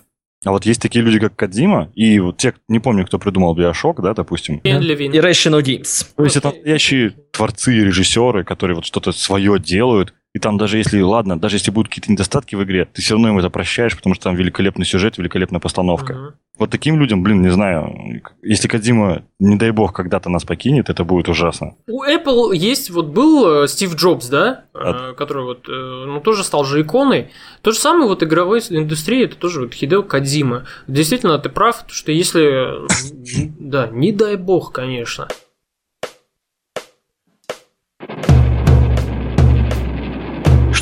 [0.46, 4.02] А вот есть такие люди, как Кадзима, и вот те, не помню, кто придумал Биошок,
[4.02, 4.60] да, допустим.
[4.64, 4.78] Да.
[4.80, 5.12] Левин.
[5.14, 6.06] Irrational Games.
[6.16, 10.14] То есть это настоящие творцы и режиссеры, которые вот что-то свое делают.
[10.34, 13.30] И там даже если, ладно, даже если будут какие-то недостатки в игре, ты все равно
[13.30, 16.14] им это прощаешь, потому что там великолепный сюжет, великолепная постановка.
[16.14, 16.34] Мгм.
[16.58, 21.04] Вот таким людям, блин, не знаю, если Кадима, не дай бог, когда-то нас покинет, это
[21.04, 21.76] будет ужасно.
[21.88, 26.20] У Apple есть, вот был э, Стив Джобс, да, э, А- который вот, э, ну,
[26.20, 27.30] тоже стал же иконой.
[27.62, 30.66] То же самое вот игровой индустрии, это тоже вот Хидео Кадзима.
[30.88, 32.88] Действительно, ты прав, что если,
[33.60, 35.28] да, не дай бог, конечно.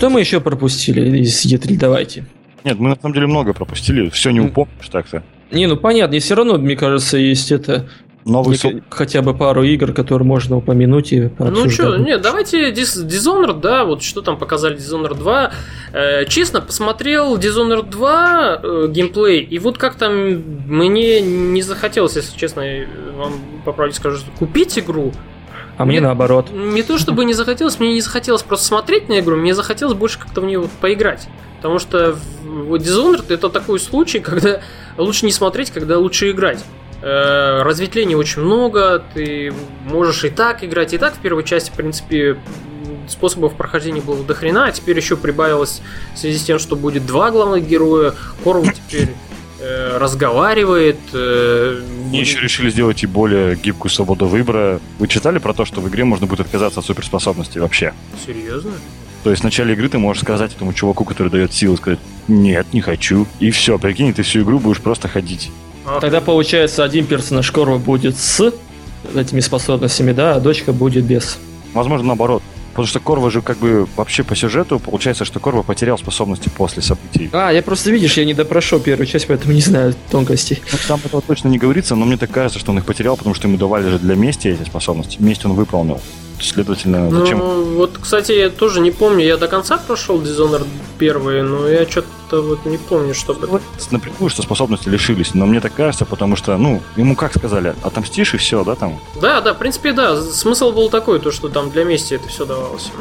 [0.01, 1.77] Что мы еще пропустили из E3?
[1.77, 2.25] Давайте.
[2.63, 5.21] Нет, мы на самом деле много пропустили, все не упомнишь так-то.
[5.51, 7.87] Не, ну понятно, и все равно, мне кажется, есть это
[8.25, 12.71] Новый нека- со- хотя бы пару игр, которые можно упомянуть и Ну что, нет, давайте
[12.71, 15.51] Dis- Dishonored, да, вот что там показали Dishonored 2.
[15.93, 20.13] Э, честно, посмотрел Dishonored 2 э, геймплей, и вот как там
[20.67, 22.63] мне не захотелось, если честно,
[23.15, 23.33] вам
[23.65, 25.13] по правде скажу, купить игру.
[25.81, 26.03] А мне Нет.
[26.03, 26.49] наоборот.
[26.51, 30.19] Не то чтобы не захотелось, мне не захотелось просто смотреть на игру, мне захотелось больше
[30.19, 31.27] как-то в нее вот поиграть.
[31.57, 32.13] Потому что
[32.43, 34.61] в- вот Dishonored это такой случай, когда
[34.97, 36.63] лучше не смотреть, когда лучше играть.
[37.01, 39.53] Э, Разветвлений очень много, ты
[39.85, 42.37] можешь и так играть, и так в первой части, в принципе,
[43.07, 45.81] способов прохождения было до хрена, а теперь еще прибавилось
[46.13, 48.13] в связи с тем, что будет два главных героя,
[48.43, 49.09] Корву теперь
[49.99, 50.97] разговаривает.
[51.13, 54.79] э, Они еще решили сделать и более гибкую свободу выбора.
[54.99, 57.93] Вы читали про то, что в игре можно будет отказаться от суперспособностей вообще?
[58.25, 58.71] Серьезно?
[59.23, 62.65] То есть в начале игры ты можешь сказать этому чуваку, который дает силы, сказать «нет,
[62.73, 63.27] не хочу».
[63.39, 65.51] И все, прикинь, ты всю игру будешь просто ходить.
[65.85, 68.51] А, Тогда получается один персонаж Корва будет с
[69.15, 71.37] этими способностями, да, а дочка будет без.
[71.73, 72.41] Возможно, наоборот.
[72.71, 76.81] Потому что Корва же как бы вообще по сюжету получается, что Корва потерял способности после
[76.81, 77.29] событий.
[77.33, 80.61] А, я просто, видишь, я не допрошел первую часть, поэтому не знаю тонкостей.
[80.71, 83.35] Ну, там этого точно не говорится, но мне так кажется, что он их потерял, потому
[83.35, 85.17] что ему давали же для мести эти способности.
[85.19, 85.99] Месть он выполнил.
[86.41, 87.39] Следовательно, зачем?
[87.39, 90.67] Ну, вот, кстати, я тоже не помню, я до конца прошел Dishonored
[90.97, 93.61] первый, но я что-то вот не помню, чтобы...
[93.91, 98.33] Напрямую, что способности лишились, но мне так кажется, потому что, ну, ему как сказали, отомстишь
[98.33, 98.99] и все, да, там?
[99.21, 102.45] Да, да, в принципе, да, смысл был такой, то, что там для мести это все
[102.45, 102.91] давалось.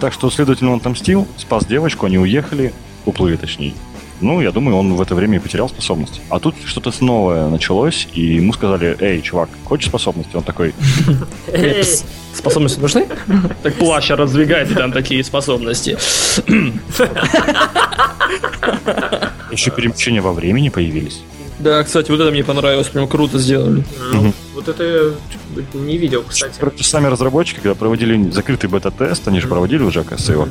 [0.00, 2.74] Так что, следовательно, он отомстил, спас девочку, они уехали,
[3.06, 3.74] уплыли точнее.
[4.22, 6.20] Ну, я думаю, он в это время и потерял способности.
[6.28, 10.36] А тут что-то новое началось, и ему сказали, эй, чувак, хочешь способности?
[10.36, 10.74] Он такой,
[11.52, 11.84] Эй,
[12.32, 13.06] Способности нужны?
[13.62, 15.98] Так плаща раздвигает, и там такие способности.
[19.50, 21.20] еще перемещения во времени появились.
[21.58, 23.84] Да, кстати, вот это мне понравилось, прям круто сделали.
[24.12, 25.12] ну, вот это я
[25.74, 26.54] не видел, кстати.
[26.58, 30.48] Короче, сами разработчики, когда проводили закрытый бета-тест, они же проводили уже, оказывается, его,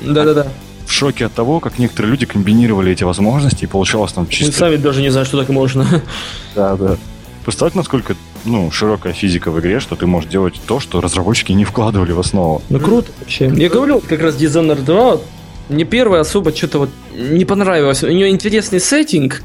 [0.00, 0.48] Да-да-да.
[0.90, 4.52] В шоке от того, как некоторые люди комбинировали эти возможности, и получалось там Мы чисто...
[4.52, 5.86] сами даже не знаем, что так можно.
[6.56, 6.96] Да, да.
[7.44, 11.64] Представьте, насколько ну, широкая физика в игре, что ты можешь делать то, что разработчики не
[11.64, 12.60] вкладывали в основу.
[12.68, 13.52] Ну круто вообще.
[13.54, 15.24] Я говорил, как раз Dishonored 2, вот,
[15.68, 18.02] мне первая особо что-то вот не понравилось.
[18.02, 19.42] У нее интересный сеттинг,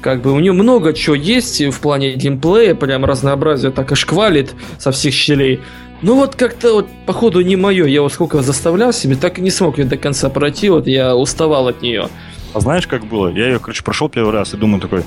[0.00, 4.54] как бы у нее много чего есть в плане геймплея, прям разнообразие так и шквалит
[4.78, 5.60] со всех щелей.
[6.02, 7.86] Ну вот как-то вот, походу, не мое.
[7.86, 10.68] Я вот сколько заставлял себе, так и не смог ее до конца пройти.
[10.68, 12.08] Вот я уставал от нее.
[12.54, 13.28] А знаешь, как было?
[13.28, 15.02] Я ее, короче, прошел первый раз и думаю такой,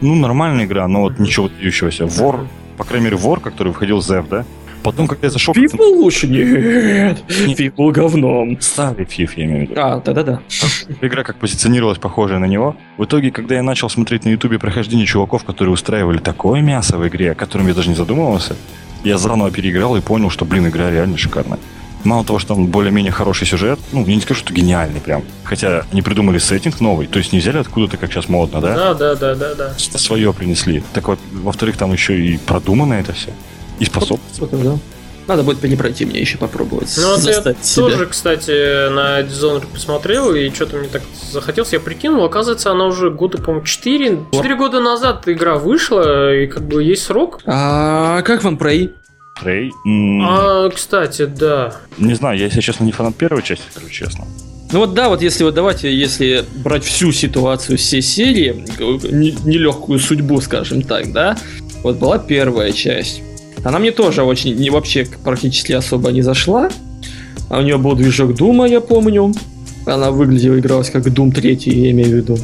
[0.00, 2.06] ну, нормальная игра, но вот ничего выдающегося.
[2.06, 2.46] Вор,
[2.76, 4.44] по крайней мере, вор, который выходил F, да?
[4.82, 5.52] Потом, когда я зашел...
[5.52, 6.28] Фиф был лучше?
[6.28, 7.24] Нет.
[7.28, 8.60] Фиф был говном.
[8.60, 9.80] Старый фиф, я имею в виду.
[9.80, 10.40] А, да-да-да.
[11.00, 12.76] Игра как позиционировалась похожая на него.
[12.96, 17.08] В итоге, когда я начал смотреть на ютубе прохождение чуваков, которые устраивали такое мясо в
[17.08, 18.54] игре, о котором я даже не задумывался,
[19.06, 21.58] я заново переиграл и понял, что, блин, игра реально шикарная.
[22.04, 25.24] Мало того, что там более-менее хороший сюжет, ну, я не скажу, что гениальный прям.
[25.44, 28.74] Хотя они придумали сеттинг новый, то есть не взяли откуда-то, как сейчас модно, да?
[28.74, 29.78] Да, да, да, да, да.
[29.78, 30.84] Что свое принесли.
[30.92, 33.30] Так вот, во-вторых, там еще и продумано это все.
[33.78, 34.38] И способность.
[34.38, 34.78] Вот, да.
[35.26, 36.94] Надо будет перепройти мне еще попробовать.
[36.96, 37.86] Ну, вот я заставить себя.
[37.88, 41.02] тоже, кстати, на Dishonored посмотрел, и что-то мне так
[41.32, 41.72] захотелось.
[41.72, 44.20] Я прикинул, оказывается, она уже года, по-моему, 4.
[44.32, 47.40] 4 года назад игра вышла, и как бы есть срок.
[47.46, 48.92] А как вам Prey?
[49.42, 49.70] Прей.
[49.84, 51.74] м, А, кстати, да.
[51.98, 54.24] Не знаю, я, если честно, не фанат первой части, скажу честно.
[54.72, 58.64] Ну вот да, вот если вот давайте, если брать всю ситуацию всей серии,
[59.12, 61.36] не- нелегкую судьбу, скажем так, да,
[61.82, 63.22] вот была первая часть.
[63.66, 66.68] Она мне тоже очень, не вообще практически особо не зашла.
[67.48, 69.32] А у нее был движок Дума, я помню.
[69.86, 72.38] Она выглядела, игралась как Doom 3, я имею в виду.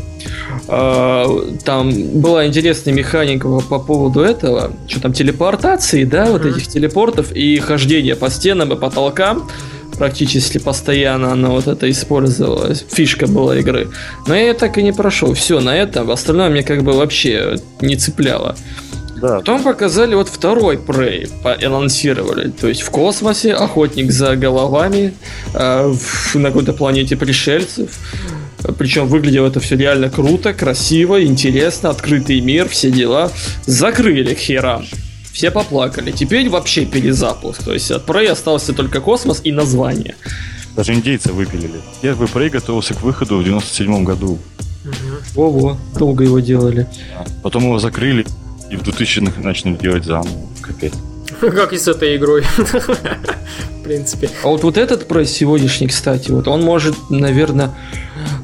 [0.67, 1.27] А,
[1.65, 7.59] Там была интересная механика по поводу этого, что там, телепортации, да, вот этих телепортов и
[7.59, 9.49] хождения по стенам и потолкам
[9.97, 12.85] практически постоянно она вот это использовалась.
[12.91, 13.91] Фишка была игры.
[14.27, 15.35] Но я ее так и не прошел.
[15.35, 16.11] Все, на этом.
[16.11, 18.57] Остальное мне как бы вообще не цепляло.
[19.23, 21.31] Да, Потом показали вот второй Prey,
[21.65, 22.51] анонсировали.
[22.51, 25.15] То есть в космосе, охотник за головами,
[25.55, 27.91] э, в- на какой-то планете пришельцев.
[28.79, 33.31] Причем выглядело это все реально круто, красиво, интересно, открытый мир, все дела.
[33.67, 34.85] Закрыли к херам.
[35.33, 36.11] Все поплакали.
[36.11, 37.63] Теперь вообще перезапуск.
[37.63, 40.15] То есть от Prey остался только космос и название.
[40.77, 41.81] даже индейцы выпилили.
[42.01, 44.39] Первый Прей готовился к выходу в 97 году.
[45.35, 46.87] Во-во, долго его делали.
[47.43, 48.27] Потом его закрыли,
[48.73, 50.29] и в 2000-х начали делать заново.
[50.63, 50.95] Капец.
[51.41, 52.43] Как и с этой игрой.
[53.81, 54.31] В принципе.
[54.43, 57.75] А вот, вот этот про сегодняшний, кстати, вот он может, наверное...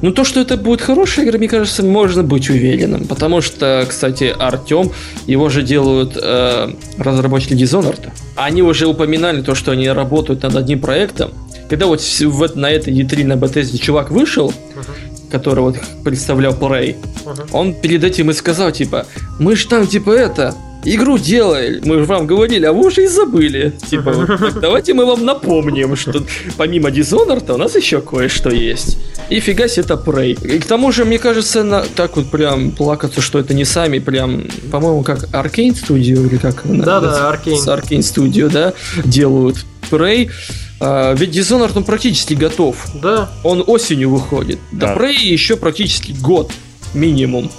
[0.01, 3.05] Ну, то, что это будет хорошая игра, мне кажется, можно быть уверенным.
[3.07, 4.91] Потому что, кстати, Артем,
[5.25, 8.09] его же делают э, разработчики Dishonored.
[8.35, 11.31] Они уже упоминали то, что они работают над одним проектом.
[11.69, 14.53] Когда вот в- на этой E3 на Bethesda чувак вышел,
[15.31, 16.95] который вот представлял Prey,
[17.25, 17.47] Мгм.
[17.51, 19.05] он перед этим и сказал, типа,
[19.39, 23.07] мы же там, типа, это, игру делали, мы же вам говорили, а вы уже и
[23.07, 23.73] забыли.
[23.89, 26.23] Типа, вот давайте мы вам напомним, что
[26.57, 28.97] помимо Dishonored у нас еще кое-что есть.
[29.29, 30.31] И фига себе это Prey.
[30.55, 33.99] И к тому же, мне кажется, на, так вот прям плакаться, что это не сами,
[33.99, 36.65] прям, по-моему, как Arcane Studio или как?
[36.65, 37.21] она Да, называется?
[37.21, 37.57] да, Аркейн.
[37.57, 38.73] С Arcane Studio, да,
[39.05, 39.57] делают
[39.91, 40.31] Prey.
[40.79, 42.87] А, ведь Dishonored, он практически готов.
[42.95, 43.29] Да.
[43.43, 44.59] Он осенью выходит.
[44.71, 44.95] До Да.
[44.95, 46.51] Prey еще практически год
[46.93, 47.51] минимум.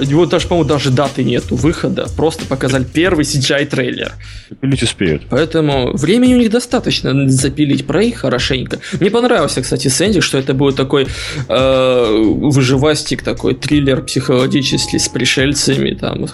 [0.00, 2.06] Его даже, по-моему, даже даты нету выхода.
[2.16, 4.12] Просто показали первый CGI-трейлер.
[4.60, 5.22] Пилить успеют.
[5.30, 8.80] Поэтому времени у них достаточно запилить Prey хорошенько.
[9.00, 11.06] Мне понравился, кстати, Сэнди, что это будет такой
[11.48, 16.26] э, выживастик, такой триллер психологический с пришельцами, там,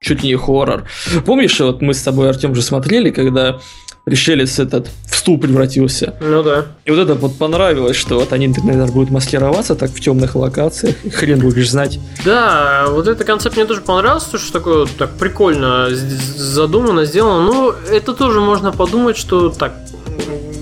[0.00, 0.84] чуть ли не хоррор.
[1.26, 3.58] Помнишь, вот мы с тобой, Артем, же смотрели, когда
[4.04, 6.14] пришелец этот в стул превратился.
[6.20, 6.66] Ну да.
[6.84, 10.96] И вот это вот понравилось, что вот они, наверное, будут маскироваться так в темных локациях.
[11.12, 12.00] Хрен будешь знать.
[12.24, 17.44] Да, вот этот концепт мне тоже понравился, то, что такое вот так прикольно задумано, сделано.
[17.46, 19.74] Ну, это тоже можно подумать, что так,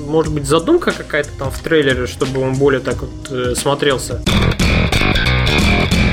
[0.07, 4.23] может быть, задумка какая-то там в трейлере, чтобы он более так вот э, смотрелся.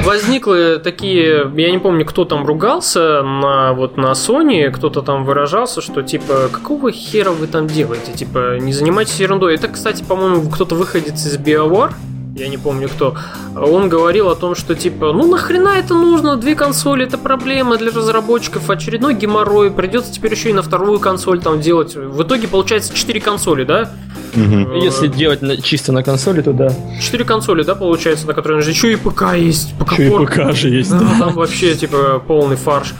[0.07, 5.81] Возникли такие, я не помню, кто там ругался на вот на Sony, кто-то там выражался,
[5.81, 9.55] что типа, какого хера вы там делаете, типа, не занимайтесь ерундой.
[9.55, 11.91] Это, кстати, по-моему, кто-то выходит из BioWare,
[12.37, 13.15] я не помню кто,
[13.55, 17.91] он говорил о том, что типа, ну нахрена это нужно, две консоли, это проблема для
[17.91, 21.95] разработчиков, очередной геморрой, придется теперь еще и на вторую консоль там делать.
[21.95, 23.91] В итоге получается 4 консоли, да?
[24.35, 24.75] Мгм.
[24.75, 26.69] Если делать на- чисто на консоли, то да.
[27.01, 30.53] 4 консоли, да, получается, на которые нужно еще и ПК есть, ПК Еще и ПК
[30.55, 30.91] же есть.
[30.91, 32.93] Да, там вообще типа полный фарш.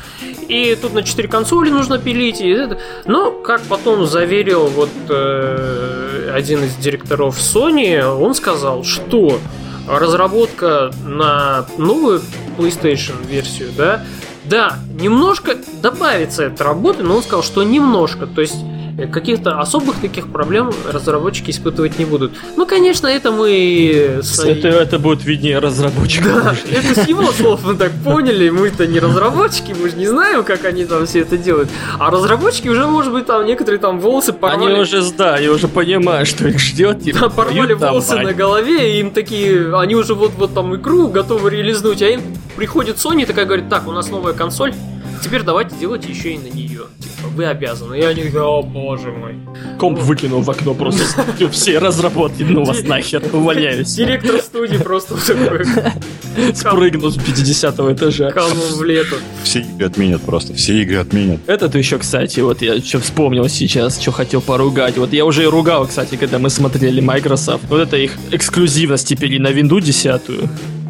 [0.48, 2.42] И тут на 4 консоли нужно пилить.
[2.42, 2.80] И это.
[3.06, 9.40] Но, как потом заверил вот э, один из директоров Sony, он сказал, что
[9.88, 12.22] разработка на новую
[12.58, 14.04] PlayStation версию, да,
[14.44, 18.58] да, немножко добавится эта работа, но он сказал, что немножко, то есть
[19.06, 22.32] каких-то особых таких проблем разработчики испытывать не будут.
[22.56, 24.20] Ну, конечно, это мы...
[24.24, 26.44] с- Это, это будет виднее разработчиков.
[26.44, 30.44] да, это с его слов мы так поняли, мы-то не разработчики, мы же не знаем,
[30.44, 31.70] как они там все это делают.
[32.00, 34.72] А разработчики уже, может быть, там некоторые там волосы порвали.
[34.72, 36.98] Они уже, да, они уже понимают, что их ждет.
[37.14, 42.02] Да, порвали волосы на голове, и им такие, они уже вот-вот там игру готовы реализнуть,
[42.02, 42.22] а им
[42.56, 44.74] приходит Sony такая говорит, так, у нас новая консоль,
[45.24, 46.84] теперь давайте делайте еще и на нее.
[47.00, 47.98] Типа, вы обязаны.
[48.00, 49.36] И они такие, о боже мой.
[49.80, 51.04] Комп выкинул в окно просто.
[51.52, 53.94] Все разработки, ну вас нахер, увольняюсь.
[53.94, 55.66] Директор студии просто такой
[56.54, 58.32] Спрыгнул с 50 этажа.
[58.32, 59.16] канул в лету.
[59.44, 61.40] Все игры отменят просто, все игры отменят.
[61.48, 64.98] Этот еще, кстати, вот я что вспомнил сейчас, что хотел поругать.
[64.98, 67.64] Вот я уже и ругал, кстати, когда мы смотрели Microsoft.
[67.70, 70.22] Вот это их эксклюзивность теперь и на Windows 10.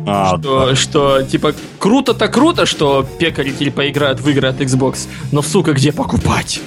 [0.08, 5.74] А, Что, что, типа, круто-то круто, что пекари поиграют в игры от Xbox, но, сука,
[5.74, 6.62] где покупать?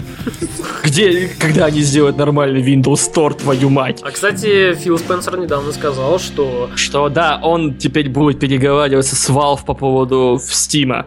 [0.84, 4.00] Где, когда они сделают нормальный Windows Store, твою мать?
[4.02, 6.70] А, кстати, Фил Спенсер недавно сказал, что...
[6.74, 11.06] Что, да, он теперь будет переговариваться с Valve по поводу Steam.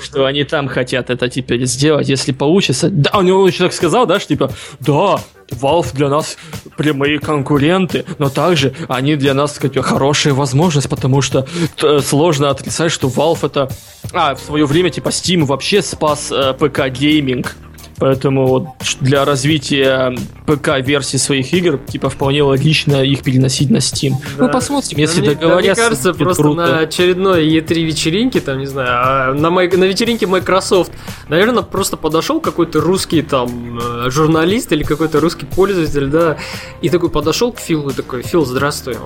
[0.00, 2.88] Что они там хотят это теперь сделать, если получится.
[2.90, 4.50] Да, у него еще так сказал, да, что типа,
[4.80, 6.36] да, Valve для нас
[6.76, 11.46] прямые конкуренты, но также они для нас как бы, хорошая возможность, потому что
[11.82, 13.68] э, сложно отрицать, что Valve это...
[14.12, 17.54] А, в свое время, типа, Steam вообще спас э, ПК-гейминг.
[17.98, 18.66] Поэтому вот
[19.00, 20.16] для развития
[20.46, 24.12] ПК-версии своих игр, типа, вполне логично их переносить на Steam.
[24.38, 24.46] Да.
[24.46, 25.82] Ну, посмотрим, если Да договорятся.
[25.82, 26.60] мне кажется, просто круто.
[26.66, 30.92] на очередной E3 вечеринке, там, не знаю, а на, май- на вечеринке Microsoft,
[31.28, 36.36] наверное, просто подошел какой-то русский там э, журналист или какой-то русский пользователь, да,
[36.80, 38.96] и такой подошел к Филу и такой, Фил, здравствуй.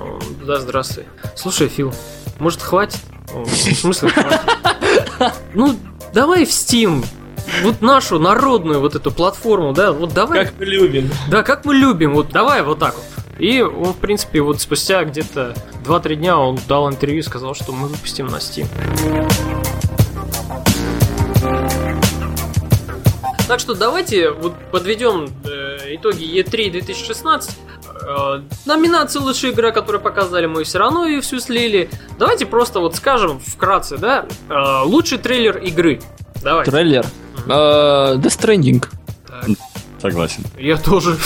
[0.45, 1.05] Да, здравствуй.
[1.35, 1.93] Слушай, Фил,
[2.39, 2.99] может, хватит?
[3.33, 4.41] В смысле хватит?
[5.53, 5.75] Ну,
[6.13, 7.03] давай в Steam.
[7.63, 11.09] Вот нашу народную вот эту платформу, да, вот давай Как мы любим.
[11.29, 13.03] да, как мы любим, вот давай вот так вот.
[13.39, 15.55] И он, в принципе, вот спустя где-то
[15.85, 18.67] 2-3 дня он дал интервью и сказал, что мы выпустим на Steam.
[23.47, 27.57] Так что давайте вот подведем э, итоги E3 2016.
[28.07, 31.89] Э, номинации лучшая игра, которую показали, мы все равно ее всю слили.
[32.17, 36.01] Давайте просто вот скажем вкратце, да, э, лучший трейлер игры.
[36.41, 36.65] Давай.
[36.65, 37.05] Трейлер.
[37.47, 38.85] Э, Death Stranding.
[40.01, 40.43] согласен.
[40.57, 41.17] Я тоже.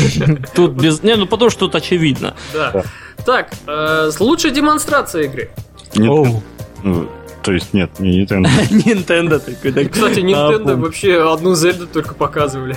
[0.54, 1.02] Тут без...
[1.02, 2.34] Не, ну потому что тут очевидно.
[2.52, 2.82] Да.
[3.24, 5.50] Так, э, лучшая демонстрация игры.
[5.94, 6.42] Нет,
[6.82, 7.08] ну,
[7.42, 8.48] то есть нет, не Nintendo.
[8.70, 9.72] Nintendo такой.
[9.72, 12.76] так, Кстати, а, Nintendo пом- вообще одну Зельду только показывали.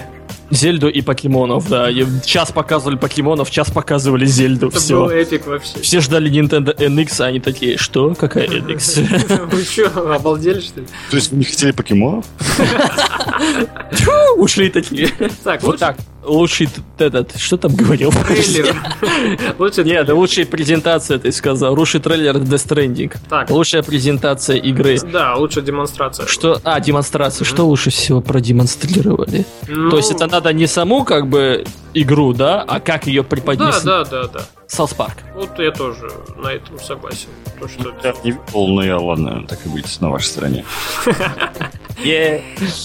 [0.49, 1.90] Зельду и покемонов, да.
[1.90, 4.68] И час показывали покемонов, час показывали Зельду.
[4.69, 4.95] Это Все.
[5.03, 5.80] был эпик вообще.
[5.82, 8.14] Все ждали Nintendo NX, а они такие, что?
[8.15, 9.49] Какая NX?
[9.52, 10.88] Вы что, обалдели что ли?
[11.10, 12.26] То есть вы не хотели покемонов?
[14.38, 15.10] Ушли такие.
[15.44, 15.98] Так, Вот лучший так.
[16.24, 16.68] Лучший
[16.98, 18.11] этот, что там говорил?
[18.11, 18.76] трейлер.
[19.60, 21.74] Лучший Нет, лучшая презентация, ты сказал.
[21.74, 23.15] Лучший трейлер Death Stranding.
[23.30, 24.99] Так, Лучшая презентация игры.
[25.10, 26.28] да, лучшая демонстрация.
[26.28, 26.60] Что?
[26.65, 27.45] А, демонстрация.
[27.45, 29.45] Что лучше всего продемонстрировали?
[29.69, 31.64] Ну, То есть это надо не саму как бы
[31.95, 33.85] игру, да, а как ее Да, преподнести.
[33.85, 34.41] да, да, да.
[34.68, 35.15] Саус Парк.
[35.34, 37.30] Вот я тоже на этом согласен.
[37.59, 40.64] То, что Я не видел, но я, ладно, так и быть, на вашей стороне.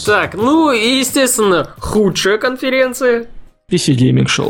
[0.06, 3.26] Так, ну и, естественно, худшая конференция
[3.70, 4.48] PC Gaming Show.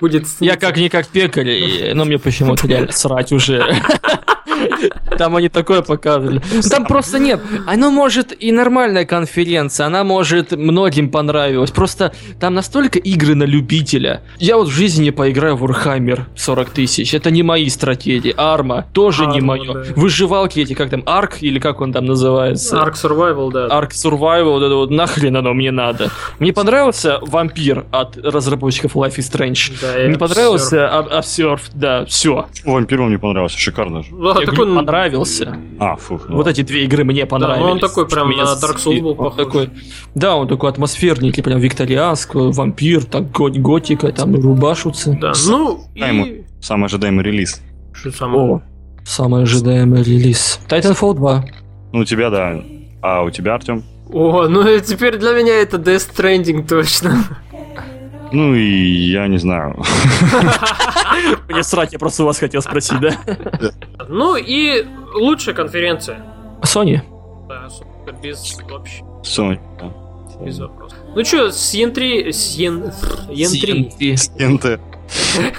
[0.00, 0.26] будет...
[0.40, 3.62] Я как-никак пекарь, но мне почему-то реально срать уже.
[5.20, 6.40] Там они такое показывали.
[6.70, 7.42] Там просто нет.
[7.66, 11.70] Оно может и нормальная конференция, она может многим понравилась.
[11.70, 14.22] Просто там настолько игры на любителя.
[14.38, 17.12] Я вот в жизни не поиграю в Warhammer 40 тысяч.
[17.12, 18.32] Это не мои стратегии.
[18.34, 19.74] Арма тоже не Arma, мое.
[19.74, 19.92] да.
[19.94, 22.76] Выживалки эти, как там, Арк или как он там называется?
[22.76, 23.66] Ark Survival, да.
[23.66, 26.08] Ark Survival, вот это вот нахрен оно мне надо.
[26.38, 29.72] Мне понравился вампир от разработчиков Life is Strange.
[29.82, 32.46] Да, Мне понравился Observe, да, все.
[32.64, 34.08] Вампиру мне понравился, шикарно же.
[34.12, 34.72] Да, Я такой, говорю,
[35.10, 35.56] понравился.
[35.78, 36.28] А, фух.
[36.28, 37.64] Вот эти две игры мне понравились.
[37.64, 39.36] ну он такой прям Меня на Dark Souls был похож.
[39.36, 39.70] такой,
[40.14, 45.16] да, он такой атмосферненький, прям викторианский, вампир, так го- готика, там рубашутся.
[45.20, 46.42] Да, ну Да, и...
[46.60, 47.60] Самый ожидаемый релиз.
[47.92, 48.42] Что самое?
[48.56, 48.62] О,
[49.04, 50.60] самый ожидаемый релиз.
[50.68, 51.44] Titanfall 2.
[51.92, 52.62] Ну, у тебя, да.
[53.02, 53.82] А у тебя, Артем?
[54.12, 57.24] О, ну и теперь для меня это Death Stranding точно.
[58.32, 59.82] Ну и я не знаю.
[61.48, 63.16] Мне срать, я просто у вас хотел спросить, да?
[64.08, 66.24] Ну и лучшая конференция.
[66.62, 67.00] Sony.
[67.48, 67.68] Да,
[68.22, 69.58] без вообще, Sony.
[69.80, 70.44] да.
[70.44, 70.98] без вопросов.
[71.14, 72.30] Ну что, с Ен3...
[72.30, 72.92] С Ен...
[73.28, 73.90] Ен3.
[73.98, 74.48] CNT.
[74.48, 74.80] НТ.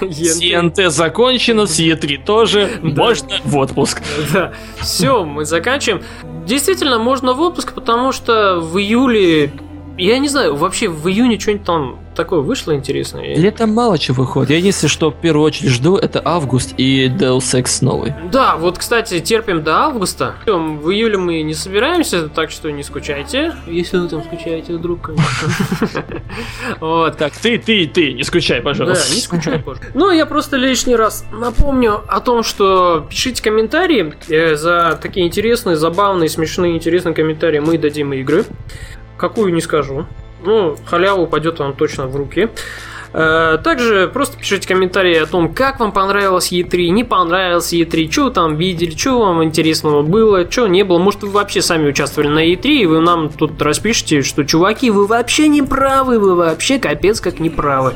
[0.00, 2.70] CNT закончено, с E3 тоже.
[2.82, 4.02] Можно в отпуск.
[4.32, 4.52] Да.
[4.78, 6.02] Все, мы заканчиваем.
[6.46, 9.52] Действительно, можно в отпуск, потому что в июле...
[9.98, 13.36] Я не знаю, вообще в июне что-нибудь там такое вышло интересное?
[13.36, 14.50] Летом мало чего выходит.
[14.50, 18.14] Я единственное, что в первую очередь жду, это август и Deus Ex новый.
[18.30, 20.34] Да, вот, кстати, терпим до августа.
[20.46, 23.54] В июле мы не собираемся, так что не скучайте.
[23.66, 26.02] Если вы там скучаете вдруг, конечно.
[26.80, 27.16] Вот.
[27.18, 29.14] Так, ты, ты, ты, не скучай, Да, пожалуйста.
[29.14, 29.80] не скучай, позже.
[29.94, 34.14] Ну, я просто лишний раз напомню о том, что пишите комментарии.
[34.28, 38.44] э, За такие интересные, забавные, смешные, интересные комментарии мы дадим игры.
[39.22, 40.06] Какую не скажу.
[40.42, 42.48] Ну, халява упадет вам точно в руки.
[43.12, 48.24] Э, Также просто пишите комментарии о том, как вам понравилось E3, не понравилось E3, что
[48.24, 50.98] вы там видели, что вам интересного было, что не было.
[50.98, 55.06] Может, вы вообще сами участвовали на E3, и вы нам тут распишите, что, чуваки, вы
[55.06, 57.94] вообще не правы, вы вообще капец как не правы.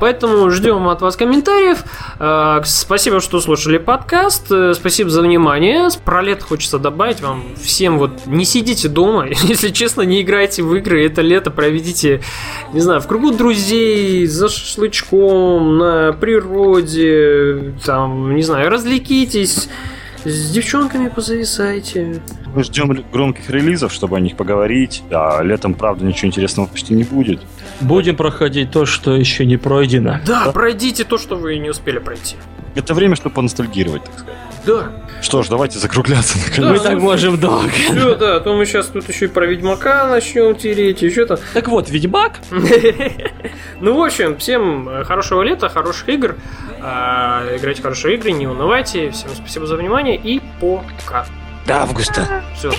[0.00, 1.78] Поэтому ждем от вас комментариев.
[2.18, 4.50] Э, Спасибо, что слушали подкаст.
[4.50, 5.88] Э, Спасибо за внимание.
[6.04, 10.74] Про лето хочется добавить вам всем вот не сидите дома, если честно, не играйте в
[10.74, 11.04] игры.
[11.04, 12.20] Это лето проведите,
[12.72, 19.68] не знаю, в кругу друзей, за шашлычком, на природе, там, не знаю, развлекитесь.
[20.24, 22.22] С девчонками позависайте.
[22.54, 25.02] Мы ждем громких релизов, чтобы о них поговорить.
[25.10, 27.40] А летом, правда, ничего интересного почти не будет.
[27.80, 30.20] Будем проходить то, что еще не пройдено.
[30.26, 32.36] Да, пройдите то, что вы не успели пройти.
[32.74, 34.34] Это время, чтобы поностальгировать, так сказать.
[34.66, 34.92] Да.
[35.20, 36.82] Что ж, давайте закругляться Мы наконец.
[36.82, 37.68] так можем долго.
[37.70, 41.38] Все, да, а то мы сейчас тут еще и про Ведьмака начнем тереть, еще там.
[41.52, 42.40] Так вот, Ведьмак.
[43.80, 46.36] Ну, в общем, всем э, хорошего лета, хороших игр.
[46.80, 49.10] А, Играйте в хорошие игры, не унывайте.
[49.10, 51.26] Всем спасибо за внимание и пока.
[51.66, 52.42] До августа.
[52.56, 52.70] Все.